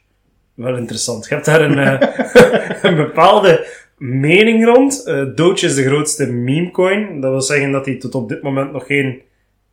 wel 0.61 0.77
interessant. 0.77 1.29
Je 1.29 1.35
hebt 1.35 1.47
daar 1.47 1.61
een, 1.61 1.79
eh, 1.79 2.83
een 2.91 2.97
bepaalde 2.97 3.67
mening 3.99 4.65
rond. 4.65 5.05
Eh, 5.05 5.25
Doge 5.35 5.67
is 5.67 5.75
de 5.75 5.85
grootste 5.85 6.27
memecoin. 6.33 7.21
Dat 7.21 7.31
wil 7.31 7.43
zeggen 7.43 7.71
dat 7.71 7.87
hij 7.87 7.95
tot 7.95 8.15
op 8.15 8.29
dit 8.29 8.43
moment 8.43 8.73
nog 8.73 8.87
geen 8.87 9.23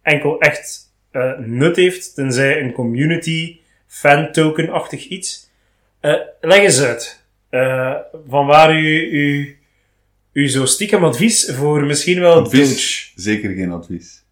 enkel 0.02 0.40
echt 0.40 0.94
eh, 1.12 1.38
nut 1.38 1.76
heeft, 1.76 2.16
tenzij 2.16 2.62
een 2.62 2.72
community 2.72 3.60
fan 3.88 4.32
token-achtig 4.32 5.08
iets. 5.08 5.50
Leg 6.42 6.60
eens 6.60 6.82
uit. 6.82 7.26
Van 8.28 8.46
waar 8.46 8.80
u, 8.80 9.12
u, 9.12 9.58
u 10.32 10.50
zo 10.50 10.66
stiekem 10.66 11.04
advies 11.04 11.52
voor 11.56 11.86
misschien 11.86 12.20
wel 12.20 12.34
Advies? 12.34 13.12
Zeker 13.16 13.54
geen 13.54 13.72
advies. 13.72 14.26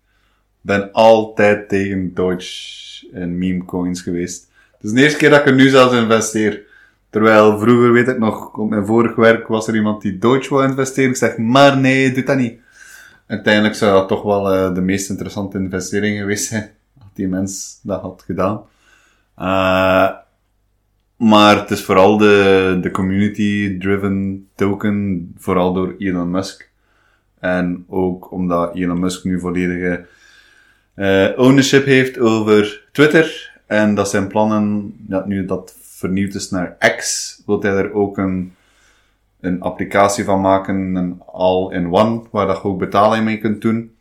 Ben 0.66 0.92
altijd 0.92 1.70
tegen 1.70 2.14
Doge 2.14 3.08
en 3.14 3.38
meme 3.38 3.66
coins 3.66 4.02
geweest. 4.02 4.52
Het 4.72 4.84
is 4.84 4.92
de 4.92 5.02
eerste 5.02 5.18
keer 5.18 5.30
dat 5.30 5.40
ik 5.40 5.46
er 5.46 5.54
nu 5.54 5.70
zelfs 5.70 5.96
investeer. 5.96 6.64
Terwijl 7.10 7.60
vroeger, 7.60 7.92
weet 7.92 8.08
ik 8.08 8.18
nog, 8.18 8.54
op 8.54 8.70
mijn 8.70 8.86
vorig 8.86 9.16
werk 9.16 9.48
was 9.48 9.68
er 9.68 9.76
iemand 9.76 10.02
die 10.02 10.18
Doge 10.18 10.50
wou 10.50 10.68
investeren. 10.68 11.10
Ik 11.10 11.16
zeg, 11.16 11.38
maar 11.38 11.78
nee, 11.78 12.12
doe 12.12 12.24
dat 12.24 12.38
niet. 12.38 12.60
Uiteindelijk 13.28 13.76
zou 13.76 13.94
dat 13.94 14.08
toch 14.08 14.24
wel 14.24 14.52
eh, 14.52 14.74
de 14.74 14.82
meest 14.82 15.10
interessante 15.10 15.58
investering 15.58 16.20
geweest 16.20 16.46
zijn. 16.46 16.72
Als 17.02 17.10
die 17.14 17.28
mens 17.28 17.80
dat 17.84 18.02
had 18.02 18.24
gedaan. 18.26 18.62
Eh, 19.36 20.10
maar 21.18 21.60
het 21.60 21.72
is 21.72 21.84
vooral 21.84 22.18
de, 22.18 22.78
de 22.82 22.92
community-driven 22.92 24.48
token, 24.56 25.32
vooral 25.38 25.74
door 25.74 25.96
Elon 25.98 26.32
Musk. 26.32 26.70
En 27.40 27.86
ook 27.88 28.32
omdat 28.32 28.76
Elon 28.76 29.00
Musk 29.00 29.24
nu 29.24 29.40
volledige 29.40 30.06
eh, 30.96 31.30
ownership 31.36 31.86
heeft 31.86 32.20
over 32.20 32.88
Twitter. 32.92 33.54
En 33.66 33.96
dat 33.96 34.10
zijn 34.10 34.28
plannen, 34.28 34.96
dat 34.98 35.26
nu 35.26 35.46
dat 35.46 35.76
vernieuwd 35.82 36.34
is 36.34 36.50
naar 36.50 36.78
X, 36.98 37.42
wil 37.46 37.62
hij 37.62 37.72
er 37.72 37.94
ook 37.94 38.18
een, 38.18 38.56
een 39.40 39.62
applicatie 39.62 40.24
van 40.24 40.42
maken, 40.42 40.96
een 40.96 41.22
all-in-one, 41.26 42.24
waar 42.32 42.48
dat 42.48 42.58
je 42.58 42.64
ook 42.64 42.80
betaling 42.80 43.26
mee 43.26 43.38
kunt 43.38 43.62
doen. 43.62 43.96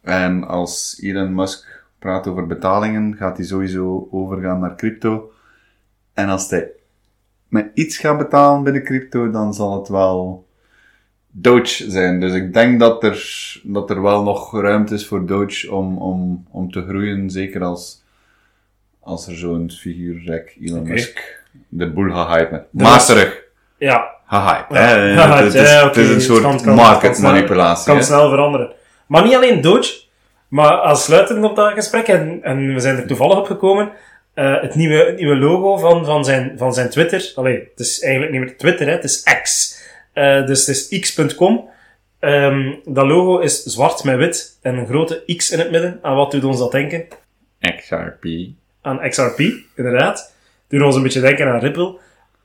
En 0.00 0.48
als 0.48 0.98
Elon 1.02 1.34
Musk 1.34 1.84
praat 1.98 2.26
over 2.26 2.46
betalingen, 2.46 3.16
gaat 3.16 3.36
hij 3.36 3.46
sowieso 3.46 4.08
overgaan 4.10 4.60
naar 4.60 4.76
crypto. 4.76 5.32
En 6.14 6.28
als 6.28 6.50
hij 6.50 6.70
met 7.48 7.70
iets 7.74 7.96
gaat 7.96 8.18
betalen 8.18 8.62
binnen 8.62 8.84
crypto, 8.84 9.30
dan 9.30 9.54
zal 9.54 9.78
het 9.78 9.88
wel 9.88 10.41
Doge 11.34 11.90
zijn. 11.90 12.20
Dus 12.20 12.32
ik 12.32 12.54
denk 12.54 12.80
dat 12.80 13.04
er, 13.04 13.26
dat 13.62 13.90
er 13.90 14.02
wel 14.02 14.22
nog 14.22 14.60
ruimte 14.60 14.94
is 14.94 15.06
voor 15.06 15.26
Doge 15.26 15.72
om, 15.72 15.98
om, 15.98 16.46
om 16.50 16.70
te 16.70 16.84
groeien. 16.88 17.30
Zeker 17.30 17.62
als, 17.62 18.02
als 19.00 19.26
er 19.26 19.36
zo'n 19.36 19.70
figuurrek 19.70 20.56
Elon 20.60 20.80
Oké. 20.80 20.88
Musk 20.90 21.40
de 21.68 21.90
boel 21.90 22.06
Maar 22.06 22.66
was- 22.70 23.06
terug, 23.06 23.42
Ja, 23.78 24.10
gehyped. 24.26 24.76
Ja, 24.76 24.82
hè. 24.82 25.12
ja, 25.12 25.36
het, 25.44 25.54
is, 25.54 25.60
oké, 25.76 25.86
het 25.86 25.96
is 25.96 26.08
een 26.10 26.20
soort 26.20 26.42
kan- 26.42 26.62
kan- 26.62 26.74
market 26.74 27.12
kan 27.12 27.22
manipulatie. 27.22 27.86
kan 27.86 27.96
hè. 27.96 28.02
snel 28.02 28.28
veranderen. 28.30 28.72
Maar 29.06 29.22
niet 29.24 29.34
alleen 29.34 29.60
Doge, 29.60 30.00
maar 30.48 30.70
als 30.72 31.04
sluitend 31.04 31.44
op 31.44 31.56
dat 31.56 31.72
gesprek, 31.72 32.06
en, 32.08 32.38
en 32.42 32.74
we 32.74 32.80
zijn 32.80 32.96
er 32.96 33.06
toevallig 33.06 33.36
op 33.38 33.46
gekomen, 33.46 33.90
eh, 34.34 34.60
het, 34.60 34.74
nieuwe, 34.74 34.94
het 35.04 35.16
nieuwe 35.16 35.36
logo 35.36 35.76
van, 35.76 36.04
van, 36.04 36.24
zijn, 36.24 36.52
van 36.56 36.74
zijn 36.74 36.90
Twitter. 36.90 37.32
Allee, 37.34 37.58
het 37.70 37.80
is 37.80 38.00
eigenlijk 38.00 38.32
niet 38.32 38.40
meer 38.40 38.56
Twitter, 38.56 38.86
hè, 38.86 38.92
het 38.92 39.04
is 39.04 39.22
X. 39.42 39.80
Eh, 40.12 40.46
dus 40.46 40.66
het 40.66 40.90
is 40.90 41.00
x.com. 41.00 41.68
Ehm, 42.20 42.72
dat 42.84 43.06
logo 43.06 43.38
is 43.38 43.62
zwart 43.62 44.04
met 44.04 44.16
wit 44.16 44.58
en 44.62 44.76
een 44.76 44.86
grote 44.86 45.22
X 45.36 45.50
in 45.50 45.58
het 45.58 45.70
midden. 45.70 45.98
Aan 46.02 46.16
wat 46.16 46.30
doet 46.30 46.44
ons 46.44 46.58
dat 46.58 46.72
denken? 46.72 47.04
XRP. 47.76 48.24
Aan 48.82 49.08
XRP, 49.08 49.38
inderdaad. 49.76 50.34
Doet 50.68 50.82
ons 50.82 50.96
een 50.96 51.02
beetje 51.02 51.20
denken 51.20 51.46
aan 51.48 51.58
Ripple. 51.60 51.96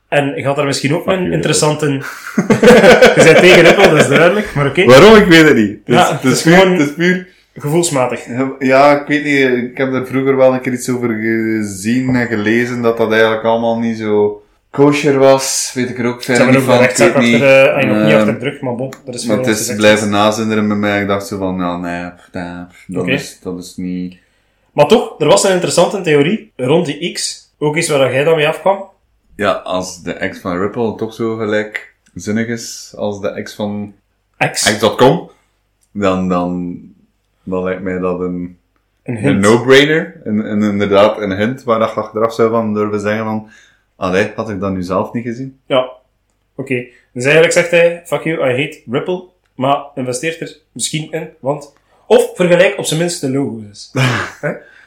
En 0.07 0.35
je 0.35 0.45
had 0.45 0.55
daar 0.55 0.65
misschien 0.65 0.95
ook 0.95 1.07
een 1.07 1.31
interessante... 1.33 1.85
je 1.91 3.13
bent 3.15 3.37
tegen 3.37 3.61
Ripple, 3.61 3.89
dat 3.89 3.99
is 3.99 4.07
duidelijk, 4.07 4.53
maar 4.55 4.65
oké. 4.67 4.85
Waarom? 4.85 5.15
Ik 5.15 5.25
weet 5.25 5.43
het 5.47 5.55
niet. 5.55 5.69
Het 5.69 5.79
is, 5.85 5.93
Ja, 5.95 6.11
het 6.11 6.21
het 6.21 6.31
is 6.31 6.37
is 6.37 6.43
puur- 6.43 6.53
gewoon- 6.57 6.71
het 6.77 6.87
is 6.89 6.93
puur 6.95 7.27
Gevoelsmatig. 7.59 8.25
Ja, 8.59 9.01
ik 9.01 9.07
weet 9.07 9.23
niet. 9.23 9.63
Ik 9.71 9.77
heb 9.77 9.93
er 9.93 10.07
vroeger 10.07 10.35
wel 10.35 10.53
een 10.53 10.61
keer 10.61 10.73
iets 10.73 10.89
over 10.89 11.09
gezien 11.09 12.15
en 12.15 12.27
gelezen 12.27 12.81
dat 12.81 12.97
dat 12.97 13.11
eigenlijk 13.11 13.43
allemaal 13.43 13.79
niet 13.79 13.97
zo 13.97 14.43
kosher 14.83 15.17
was. 15.19 15.71
Weet 15.73 15.89
ik 15.89 15.99
er 15.99 16.05
ook 16.05 16.23
verder 16.23 16.51
niet 16.51 16.61
van. 16.61 16.73
Ik 16.73 16.79
weet 16.79 17.01
achter, 17.01 17.21
niet. 17.21 17.41
eh, 17.41 17.85
nog 17.85 17.97
niet 18.03 18.11
Ehm, 18.11 18.17
achter 18.19 18.37
druk, 18.37 18.61
maar 18.61 18.75
bon, 18.75 18.93
dat 19.05 19.15
is 19.15 19.25
Maar 19.25 19.37
het 19.37 19.47
is 19.47 19.75
blijven 19.75 20.09
nazinderen 20.09 20.67
bij 20.67 20.77
mij. 20.77 21.01
Ik 21.01 21.07
dacht 21.07 21.27
zo 21.27 21.37
van, 21.37 21.55
nou 21.55 21.81
nee, 21.81 22.09
dat, 22.87 23.07
is, 23.07 23.39
dat 23.41 23.59
is 23.59 23.75
niet... 23.75 24.17
Maar 24.71 24.87
toch, 24.87 25.19
er 25.19 25.27
was 25.27 25.43
een 25.43 25.51
interessante 25.53 26.01
theorie 26.01 26.51
rond 26.55 26.85
die 26.85 27.11
X. 27.11 27.45
Ook 27.57 27.75
iets 27.77 27.89
waar 27.89 28.13
jij 28.13 28.23
dan 28.23 28.35
mee 28.35 28.47
afkwam. 28.47 28.83
Ja, 29.35 29.51
als 29.51 30.03
de 30.03 30.29
X 30.29 30.39
van 30.39 30.57
Ripple 30.59 30.95
toch 30.95 31.13
zo 31.13 31.35
gelijkzinnig 31.35 32.47
is 32.47 32.93
als 32.97 33.21
de 33.21 33.41
X 33.43 33.53
van 33.53 33.93
X. 34.51 34.77
X.com, 34.77 35.29
dan, 35.91 36.29
dan, 36.29 36.79
dan 37.43 37.63
lijkt 37.63 37.81
mij 37.81 37.97
dat 37.97 38.19
een, 38.19 38.57
Een 39.03 39.39
no-brainer. 39.39 40.21
En, 40.23 40.45
en 40.45 40.63
inderdaad 40.63 41.17
een 41.21 41.37
hint 41.37 41.63
waar 41.63 41.79
dat 41.79 41.95
achteraf 41.95 42.33
zou 42.33 42.49
van 42.49 42.73
durven 42.73 42.99
zeggen 42.99 43.25
van, 43.25 43.49
allee, 43.97 44.31
had 44.35 44.49
ik 44.49 44.59
dat 44.59 44.71
nu 44.71 44.83
zelf 44.83 45.13
niet 45.13 45.23
gezien? 45.25 45.59
Ja. 45.65 45.89
Oké. 46.55 46.85
Dus 47.13 47.23
eigenlijk 47.23 47.53
zegt 47.53 47.71
hij, 47.71 48.01
fuck 48.05 48.23
you, 48.23 48.37
I 48.37 48.63
hate 48.63 48.81
Ripple. 48.91 49.23
Maar 49.55 49.85
investeert 49.95 50.41
er 50.41 50.57
misschien 50.71 51.11
in, 51.11 51.29
want... 51.39 51.73
Of 52.07 52.31
vergelijk 52.35 52.77
op 52.77 52.85
zijn 52.85 52.99
minst 52.99 53.21
de 53.21 53.31
logo's. 53.31 53.91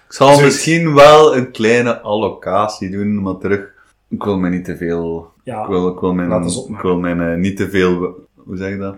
Ik 0.06 0.16
zal 0.16 0.26
Zoiets. 0.34 0.42
misschien 0.54 0.94
wel 0.94 1.36
een 1.36 1.50
kleine 1.50 2.00
allocatie 2.00 2.90
doen, 2.90 3.22
maar 3.22 3.36
terug, 3.38 3.72
ik 4.08 4.22
wil 4.22 4.38
mij 4.38 4.50
niet 4.50 4.64
te 4.64 4.76
veel, 4.76 5.32
Ja. 5.44 5.62
ik 5.62 5.68
wil, 5.68 5.88
ik 5.88 5.98
wil 6.00 6.14
mijn, 6.14 6.42
ik 6.68 6.80
wil 6.82 6.96
mijn, 6.98 7.20
eh, 7.20 7.34
niet 7.34 7.56
te 7.56 7.70
veel, 7.70 7.96
hoe 8.34 8.56
zeg 8.56 8.68
je 8.70 8.76
dat? 8.76 8.96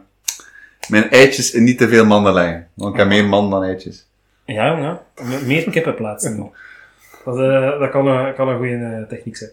Mijn 0.89 1.11
eitjes 1.11 1.51
in 1.53 1.65
niet 1.65 1.79
te 1.79 1.89
veel 1.89 2.05
manden 2.07 2.33
leggen. 2.33 2.69
Want 2.75 2.93
ik 2.93 2.99
heb 2.99 3.09
meer 3.09 3.25
man 3.25 3.51
dan 3.51 3.63
eitjes. 3.63 4.07
Ja, 4.45 4.67
jongen. 4.77 4.99
Me- 5.23 5.43
Meer 5.47 5.71
kippen 5.71 5.95
plaatsen. 5.95 6.37
Dat, 7.25 7.39
eh, 7.39 7.79
dat 7.79 7.91
kan, 7.91 8.07
een, 8.07 8.35
kan 8.35 8.49
een 8.49 8.57
goede 8.57 8.77
eh, 8.77 9.09
techniek 9.09 9.37
zijn. 9.37 9.51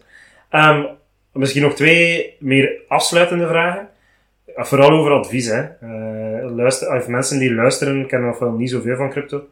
Ehm, 0.50 0.84
misschien 1.32 1.62
nog 1.62 1.74
twee 1.74 2.36
meer 2.38 2.80
afsluitende 2.88 3.46
vragen. 3.46 3.88
Eh, 4.56 4.64
Vooral 4.64 4.90
over 4.90 5.12
advies. 5.12 5.46
Hè. 5.46 5.60
Eh, 5.60 6.56
luister, 6.56 6.96
of 6.96 7.08
mensen 7.08 7.38
die 7.38 7.54
luisteren 7.54 8.06
kennen 8.06 8.30
ofwel 8.30 8.52
niet 8.52 8.70
zoveel 8.70 8.96
van 8.96 9.10
crypto. 9.10 9.48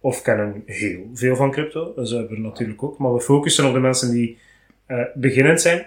Of 0.00 0.22
kennen 0.22 0.62
heel 0.66 1.10
veel 1.14 1.36
van 1.36 1.50
crypto. 1.50 1.92
Dat 1.96 2.10
hebben 2.10 2.30
we 2.30 2.38
natuurlijk 2.38 2.82
ook. 2.82 2.98
Maar 2.98 3.14
we 3.14 3.20
focussen 3.20 3.66
op 3.66 3.72
de 3.72 3.80
mensen 3.80 4.10
die 4.10 4.38
eh, 4.86 4.98
beginnend 5.14 5.60
zijn. 5.60 5.86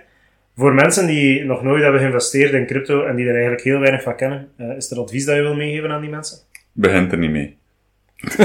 Voor 0.58 0.74
mensen 0.74 1.08
die 1.08 1.44
nog 1.44 1.64
nooit 1.64 1.82
hebben 1.84 2.00
geïnvesteerd 2.00 2.54
in 2.54 2.66
crypto 2.66 3.06
en 3.06 3.16
die 3.16 3.26
er 3.26 3.34
eigenlijk 3.34 3.64
heel 3.64 3.80
weinig 3.80 4.04
van 4.04 4.16
kennen, 4.16 4.50
eh, 4.58 4.76
is 4.78 4.92
er 4.92 5.00
advies 5.00 5.26
dat 5.26 5.36
je 5.36 5.42
wil 5.42 5.56
meegeven 5.56 5.92
aan 5.92 6.02
die 6.02 6.10
mensen? 6.10 6.38
Begint 6.72 7.12
er 7.12 7.18
niet 7.18 7.32
mee. 7.32 7.58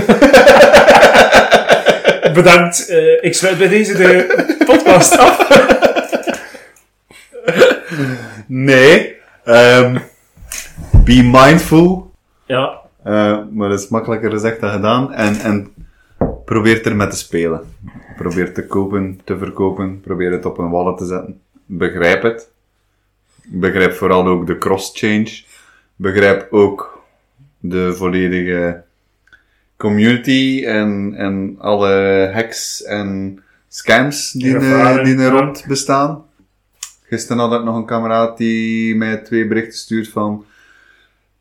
Bedankt. 2.34 2.90
Ik 3.20 3.34
sluit 3.34 3.58
bij 3.58 3.68
deze 3.68 3.96
de 3.96 4.56
podcast 4.66 5.18
af. 5.18 5.76
Nee. 8.46 9.16
ehm, 9.44 9.98
be 11.04 11.22
mindful. 11.32 12.10
Ja, 12.46 12.80
eh, 13.04 13.38
maar 13.50 13.68
dat 13.68 13.80
is 13.80 13.88
makkelijker 13.88 14.30
gezegd 14.30 14.60
dan 14.60 14.70
gedaan. 14.70 15.12
En, 15.12 15.40
en 15.40 15.72
probeer 16.44 16.86
ermee 16.86 17.06
te 17.08 17.16
spelen. 17.16 17.60
Probeer 18.16 18.54
te 18.54 18.66
kopen, 18.66 19.20
te 19.24 19.38
verkopen. 19.38 20.00
Probeer 20.00 20.32
het 20.32 20.44
op 20.44 20.58
een 20.58 20.70
wallet 20.70 20.98
te 20.98 21.06
zetten. 21.06 21.40
Begrijp 21.66 22.22
het. 22.22 22.48
Begrijp 23.44 23.92
vooral 23.92 24.26
ook 24.26 24.46
de 24.46 24.58
cross-change. 24.58 25.42
Begrijp 25.96 26.46
ook 26.52 27.02
de 27.60 27.94
volledige 27.94 28.82
community 29.76 30.64
en, 30.66 31.14
en 31.16 31.56
alle 31.58 32.30
hacks 32.34 32.82
en 32.84 33.38
scams 33.68 34.32
die, 34.32 34.54
er- 34.54 34.60
Gevaren, 34.60 35.04
die 35.04 35.16
er 35.18 35.30
rond 35.30 35.64
bestaan. 35.68 36.24
Gisteren 37.08 37.38
had 37.38 37.52
ik 37.52 37.64
nog 37.64 37.76
een 37.76 37.84
kameraad 37.84 38.36
die 38.36 38.96
mij 38.96 39.16
twee 39.16 39.46
berichten 39.46 39.78
stuurt 39.78 40.08
van 40.08 40.44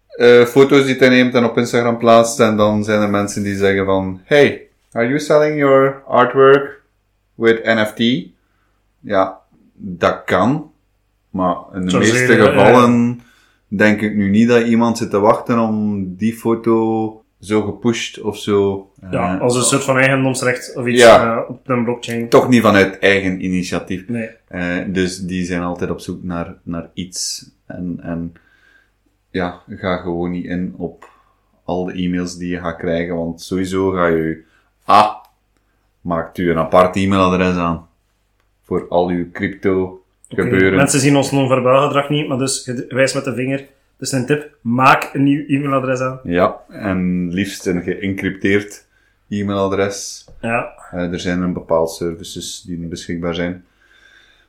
eh, 0.08 0.46
foto's 0.46 0.86
die 0.86 0.96
hij 0.96 1.10
neemt 1.10 1.34
en 1.34 1.44
op 1.44 1.58
Instagram 1.58 1.98
plaatst. 1.98 2.40
En 2.40 2.58
dan 2.58 2.84
zijn 2.84 3.02
er 3.02 3.10
mensen 3.10 3.44
die 3.44 3.56
zeggen 3.56 3.86
van, 3.86 4.22
hey, 4.24 4.68
are 4.92 5.08
you 5.08 5.20
selling 5.20 5.58
your 5.58 6.04
artwork 6.08 6.82
with 7.36 7.64
NFT? 7.64 8.30
Ja, 9.00 9.40
dat 9.74 10.22
kan. 10.26 10.72
Maar 11.30 11.56
in 11.74 11.82
de 11.82 11.90
Zo 11.90 11.98
meeste 12.00 12.36
gevallen 12.36 13.22
denk 13.68 14.02
ik 14.02 14.16
nu 14.16 14.30
niet 14.30 14.48
dat 14.48 14.66
iemand 14.66 14.98
zit 14.98 15.10
te 15.10 15.20
wachten 15.20 15.60
om 15.60 16.06
die 16.16 16.34
foto 16.34 17.24
zo 17.40 17.62
gepusht 17.62 18.22
of 18.22 18.38
zo. 18.38 18.90
ja 19.12 19.36
eh, 19.36 19.42
als 19.42 19.56
een 19.56 19.64
soort 19.64 19.84
van 19.84 19.98
eigendomsrecht 19.98 20.76
of 20.76 20.86
iets 20.86 21.02
Ja. 21.02 21.38
eh, 21.44 21.50
op 21.50 21.70
een 21.70 21.84
blockchain. 21.84 22.30
Toch 22.30 22.50
niet 22.50 22.62
vanuit 22.62 23.00
eigen 23.00 23.44
initiatief. 23.46 24.08
Nee. 24.08 24.30
Eh, 24.48 24.78
dus 24.88 25.18
die 25.20 25.46
zijn 25.46 25.62
altijd 25.62 25.90
op 25.90 26.00
zoek 26.00 26.24
naar, 26.24 26.56
naar 26.64 26.90
iets. 26.94 27.50
En, 27.66 28.00
en 28.02 28.34
ja, 29.32 29.62
ga 29.68 29.98
gewoon 29.98 30.32
niet 30.32 30.46
in 30.46 30.74
op 30.78 31.10
al 31.64 31.86
de 31.86 31.94
e-mails 31.94 32.38
die 32.38 32.50
je 32.50 32.60
gaat 32.60 32.78
krijgen, 32.78 33.16
want 33.16 33.42
sowieso 33.42 33.90
ga 33.92 34.08
je, 34.08 34.44
ah, 34.86 35.16
maakt 36.02 36.38
u 36.38 36.50
een 36.52 36.58
apart 36.58 36.96
e-mailadres 36.96 37.56
aan. 37.56 37.88
Voor 38.64 38.88
al 38.90 39.08
uw 39.10 39.32
crypto 39.32 40.04
gebeuren. 40.30 40.76
Mensen 40.76 41.00
zien 41.00 41.16
ons 41.16 41.32
non-verbaal 41.32 41.86
gedrag 41.88 42.10
niet, 42.10 42.28
maar 42.28 42.38
dus 42.38 42.66
je 42.66 42.86
wijst 42.90 43.16
met 43.16 43.24
de 43.24 43.34
vinger. 43.34 43.66
Dus 43.98 44.12
een 44.12 44.26
tip, 44.26 44.56
maak 44.62 45.10
een 45.14 45.24
nieuw 45.24 45.44
e-mailadres 45.48 46.00
aan. 46.00 46.20
Ja, 46.24 46.56
en 46.70 47.28
liefst 47.34 47.66
een 47.66 47.82
geëncrypteerd 47.84 48.86
e-mailadres. 49.30 50.28
Ja, 50.42 50.76
Eh, 50.92 51.12
er 51.12 51.20
zijn 51.20 51.42
een 51.42 51.54
bepaald 51.54 51.92
services 51.92 52.64
die 52.68 52.78
beschikbaar 52.78 53.36
zijn. 53.36 53.66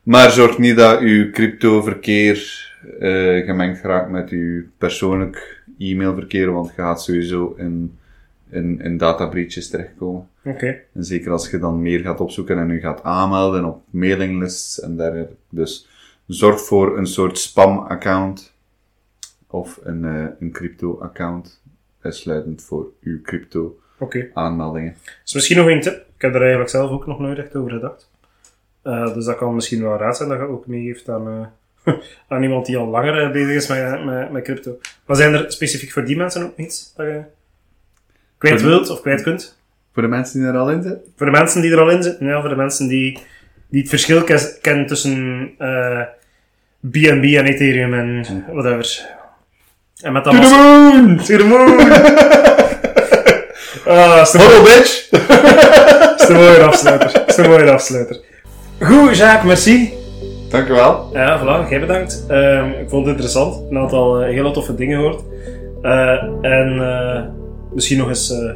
Maar 0.02 0.30
zorg 0.30 0.58
niet 0.58 0.76
dat 0.76 1.00
uw 1.00 1.30
cryptoverkeer 1.30 2.66
eh 3.00 3.44
gemengd 3.44 3.82
raakt 3.82 4.10
met 4.10 4.30
uw 4.30 4.64
persoonlijk 4.78 5.62
e-mailverkeer, 5.78 6.52
want 6.52 6.66
je 6.68 6.72
gaat 6.82 7.02
sowieso 7.02 7.54
in, 7.58 7.98
in, 8.50 8.80
in 8.80 8.96
databreaches 8.96 9.68
terechtkomen. 9.70 10.28
oké. 10.44 10.78
En 10.94 11.04
zeker 11.04 11.30
als 11.30 11.50
je 11.50 11.58
dan 11.58 11.82
meer 11.82 12.00
gaat 12.00 12.20
opzoeken 12.20 12.58
en 12.58 12.70
u 12.70 12.80
gaat 12.80 13.02
aanmelden 13.02 13.64
op 13.64 13.82
mailinglists 13.90 14.80
en 14.80 14.96
dergelijke. 14.96 15.34
Dus 15.48 15.88
zorg 16.26 16.60
voor 16.60 16.98
een 16.98 17.06
soort 17.06 17.38
spam-account 17.38 18.54
of 19.50 19.80
een, 19.82 20.04
eh, 20.04 20.26
een 20.40 20.52
crypto-account, 20.52 21.62
uitsluitend 22.00 22.62
voor 22.62 22.86
uw 23.00 23.20
crypto-aanmeldingen. 23.22 24.96
Dus 25.24 25.34
misschien 25.34 25.56
nog 25.56 25.66
een 25.66 25.80
tip. 25.80 25.94
Ik 25.94 26.22
heb 26.22 26.34
er 26.34 26.40
eigenlijk 26.40 26.70
zelf 26.70 26.90
ook 26.90 27.06
nog 27.06 27.18
nooit 27.18 27.38
echt 27.38 27.56
over 27.56 27.70
gedacht. 27.70 28.10
Eh, 28.82 29.14
dus 29.14 29.24
dat 29.24 29.36
kan 29.36 29.54
misschien 29.54 29.82
wel 29.82 29.96
raad 29.96 30.16
zijn 30.16 30.28
dat 30.28 30.38
je 30.38 30.44
ook 30.44 30.66
meegeeft 30.66 31.08
aan, 31.08 31.52
eh, 31.84 31.94
aan 32.28 32.42
iemand 32.42 32.66
die 32.66 32.76
al 32.76 32.86
langer 32.86 33.30
bezig 33.30 33.54
is 33.54 33.66
met, 33.66 34.04
met, 34.04 34.30
met 34.30 34.42
crypto. 34.42 34.78
Maar 35.06 35.16
zijn 35.16 35.34
er 35.34 35.52
specifiek 35.52 35.90
voor 35.90 36.04
die 36.04 36.16
mensen 36.16 36.44
ook 36.44 36.56
iets 36.56 36.94
dat 36.96 37.06
je 37.06 37.22
kwijt 38.38 38.62
wilt 38.62 38.90
of 38.90 39.00
kwijt 39.00 39.22
kunt? 39.22 39.58
Voor 39.92 40.02
de 40.02 40.08
mensen 40.08 40.40
die 40.40 40.48
er 40.48 40.56
al 40.56 40.70
in 40.70 40.82
zitten? 40.82 41.12
Voor 41.16 41.26
de 41.26 41.32
mensen 41.32 41.62
die 41.62 41.72
er 41.72 41.80
al 41.80 41.90
in 41.90 42.02
zitten, 42.02 42.26
ja, 42.26 42.40
voor 42.40 42.48
de 42.48 42.56
mensen 42.56 42.88
die, 42.88 43.18
die 43.68 43.80
het 43.80 43.88
verschil 43.88 44.24
kennen 44.60 44.86
tussen 44.86 45.50
BNB 46.80 47.34
en 47.36 47.44
Ethereum 47.44 47.94
en 47.94 48.44
whatever. 48.52 49.16
En 50.02 50.12
met 50.12 50.24
dat 50.24 50.32
To 50.32 50.40
the 50.40 50.48
moon! 50.48 51.16
To 51.16 51.36
the 51.36 51.44
moon! 51.44 51.80
ah, 53.96 54.20
is 54.20 54.32
Hallo 54.32 54.62
bitch! 54.62 55.08
is 56.20 56.26
de 56.26 56.32
mooie 56.32 56.62
afsluiter. 56.62 57.22
Is 57.26 57.34
de 57.34 57.48
mooie 57.48 57.70
afsluiter. 57.70 58.20
Goed, 58.80 59.16
Jacques, 59.16 59.44
merci. 59.44 59.92
Dankjewel. 60.50 61.10
Ja, 61.12 61.40
voilà, 61.40 61.68
jij 61.68 61.80
bedankt. 61.80 62.24
Ehm, 62.28 62.68
ik 62.68 62.88
vond 62.88 63.06
het 63.06 63.14
interessant. 63.14 63.70
Een 63.70 63.78
aantal 63.78 64.20
hele 64.20 64.50
toffe 64.50 64.74
dingen 64.74 64.98
gehoord. 64.98 65.22
Eh, 65.82 66.22
en 66.40 66.80
eh, 66.80 67.22
misschien 67.74 67.98
nog 67.98 68.08
eens, 68.08 68.30
eh, 68.30 68.50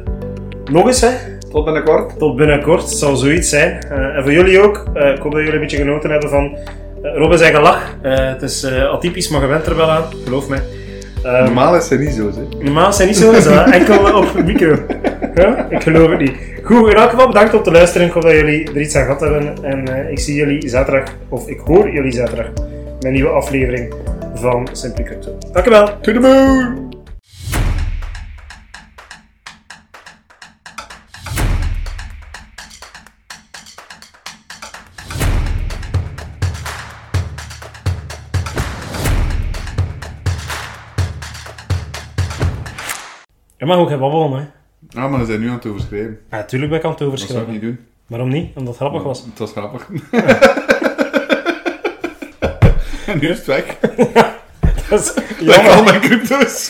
nog 0.71 0.87
eens, 0.87 1.01
hè? 1.01 1.09
Tot 1.51 1.65
binnenkort. 1.65 2.17
Tot 2.19 2.35
binnenkort, 2.35 2.81
het 2.81 2.91
zal 2.91 3.15
zoiets 3.15 3.49
zijn. 3.49 3.83
Eh, 3.89 4.15
en 4.15 4.23
voor 4.23 4.31
jullie 4.31 4.61
ook. 4.61 4.85
Eh, 4.93 5.13
ik 5.13 5.21
hoop 5.21 5.31
dat 5.31 5.41
jullie 5.41 5.53
een 5.53 5.59
beetje 5.59 5.77
genoten 5.77 6.09
hebben 6.09 6.29
van 6.29 6.57
uh, 7.03 7.17
Robin 7.17 7.37
zijn 7.37 7.53
gelach. 7.53 7.95
het 8.01 8.41
is 8.41 8.65
atypisch, 8.65 9.29
maar 9.29 9.41
je 9.41 9.47
bent 9.47 9.65
er 9.65 9.75
wel 9.75 9.89
aan, 9.89 10.03
geloof 10.23 10.47
mij. 10.47 10.61
Um, 11.25 11.43
normaal 11.43 11.75
is 11.75 11.89
het 11.89 11.99
niet 11.99 12.13
zo, 12.13 12.31
zeg. 12.31 12.63
Normaal 12.63 12.89
is 12.89 12.97
het 12.97 13.07
niet 13.07 13.17
zo, 13.17 13.31
is 13.31 13.43
dat 13.43 13.69
enkel 13.69 14.17
op 14.17 14.43
micro. 14.45 14.77
Ja? 15.35 15.67
Ik 15.69 15.83
geloof 15.83 16.09
het 16.09 16.19
niet. 16.19 16.33
Goed, 16.63 16.89
in 16.89 16.95
elk 16.95 17.09
geval 17.09 17.27
bedankt 17.27 17.53
om 17.53 17.63
te 17.63 17.71
luisteren. 17.71 18.07
Ik 18.07 18.13
hoop 18.13 18.23
dat 18.23 18.31
jullie 18.31 18.67
er 18.67 18.81
iets 18.81 18.95
aan 18.95 19.03
gehad 19.03 19.19
hebben. 19.19 19.63
En 19.63 20.11
ik 20.11 20.19
zie 20.19 20.35
jullie 20.35 20.69
zaterdag, 20.69 21.15
of 21.29 21.47
ik 21.47 21.59
hoor 21.59 21.89
jullie 21.93 22.11
zaterdag, 22.11 22.47
een 22.99 23.11
nieuwe 23.13 23.29
aflevering 23.29 23.93
van 24.33 24.67
Simply 24.71 25.03
Crypto. 25.03 25.37
Dankjewel. 25.51 25.85
To 26.01 26.11
the 26.11 26.19
moon! 26.19 26.92
Mag 43.73 43.81
ook 43.83 43.89
gaan 43.89 43.99
babbelen, 43.99 44.39
hè. 44.39 44.45
Ah, 45.01 45.11
maar 45.11 45.19
ze 45.19 45.25
zijn 45.25 45.39
nu 45.39 45.47
aan 45.47 45.53
het 45.55 45.65
overschrijven. 45.65 46.19
Ja, 46.29 46.37
natuurlijk 46.37 46.71
ben 46.71 46.79
ik 46.79 46.85
aan 46.85 46.91
het 46.91 47.01
overschrijven. 47.01 47.37
Dat 47.37 47.45
zou 47.45 47.57
ik 47.57 47.63
niet 47.63 47.75
doen. 47.75 47.85
Waarom 48.07 48.29
niet? 48.29 48.47
Omdat 48.55 48.67
het 48.67 48.75
grappig 48.75 49.03
was. 49.03 49.25
Het 49.25 49.39
was 49.39 49.51
grappig. 49.51 49.87
en 53.07 53.19
nu 53.19 53.27
is 53.27 53.37
het 53.37 53.45
weg. 53.45 53.77
dat 54.89 54.99
is 54.99 55.13
jammer. 55.39 55.71
al 55.71 55.83
mijn 55.83 56.01
crypto's. 56.01 56.69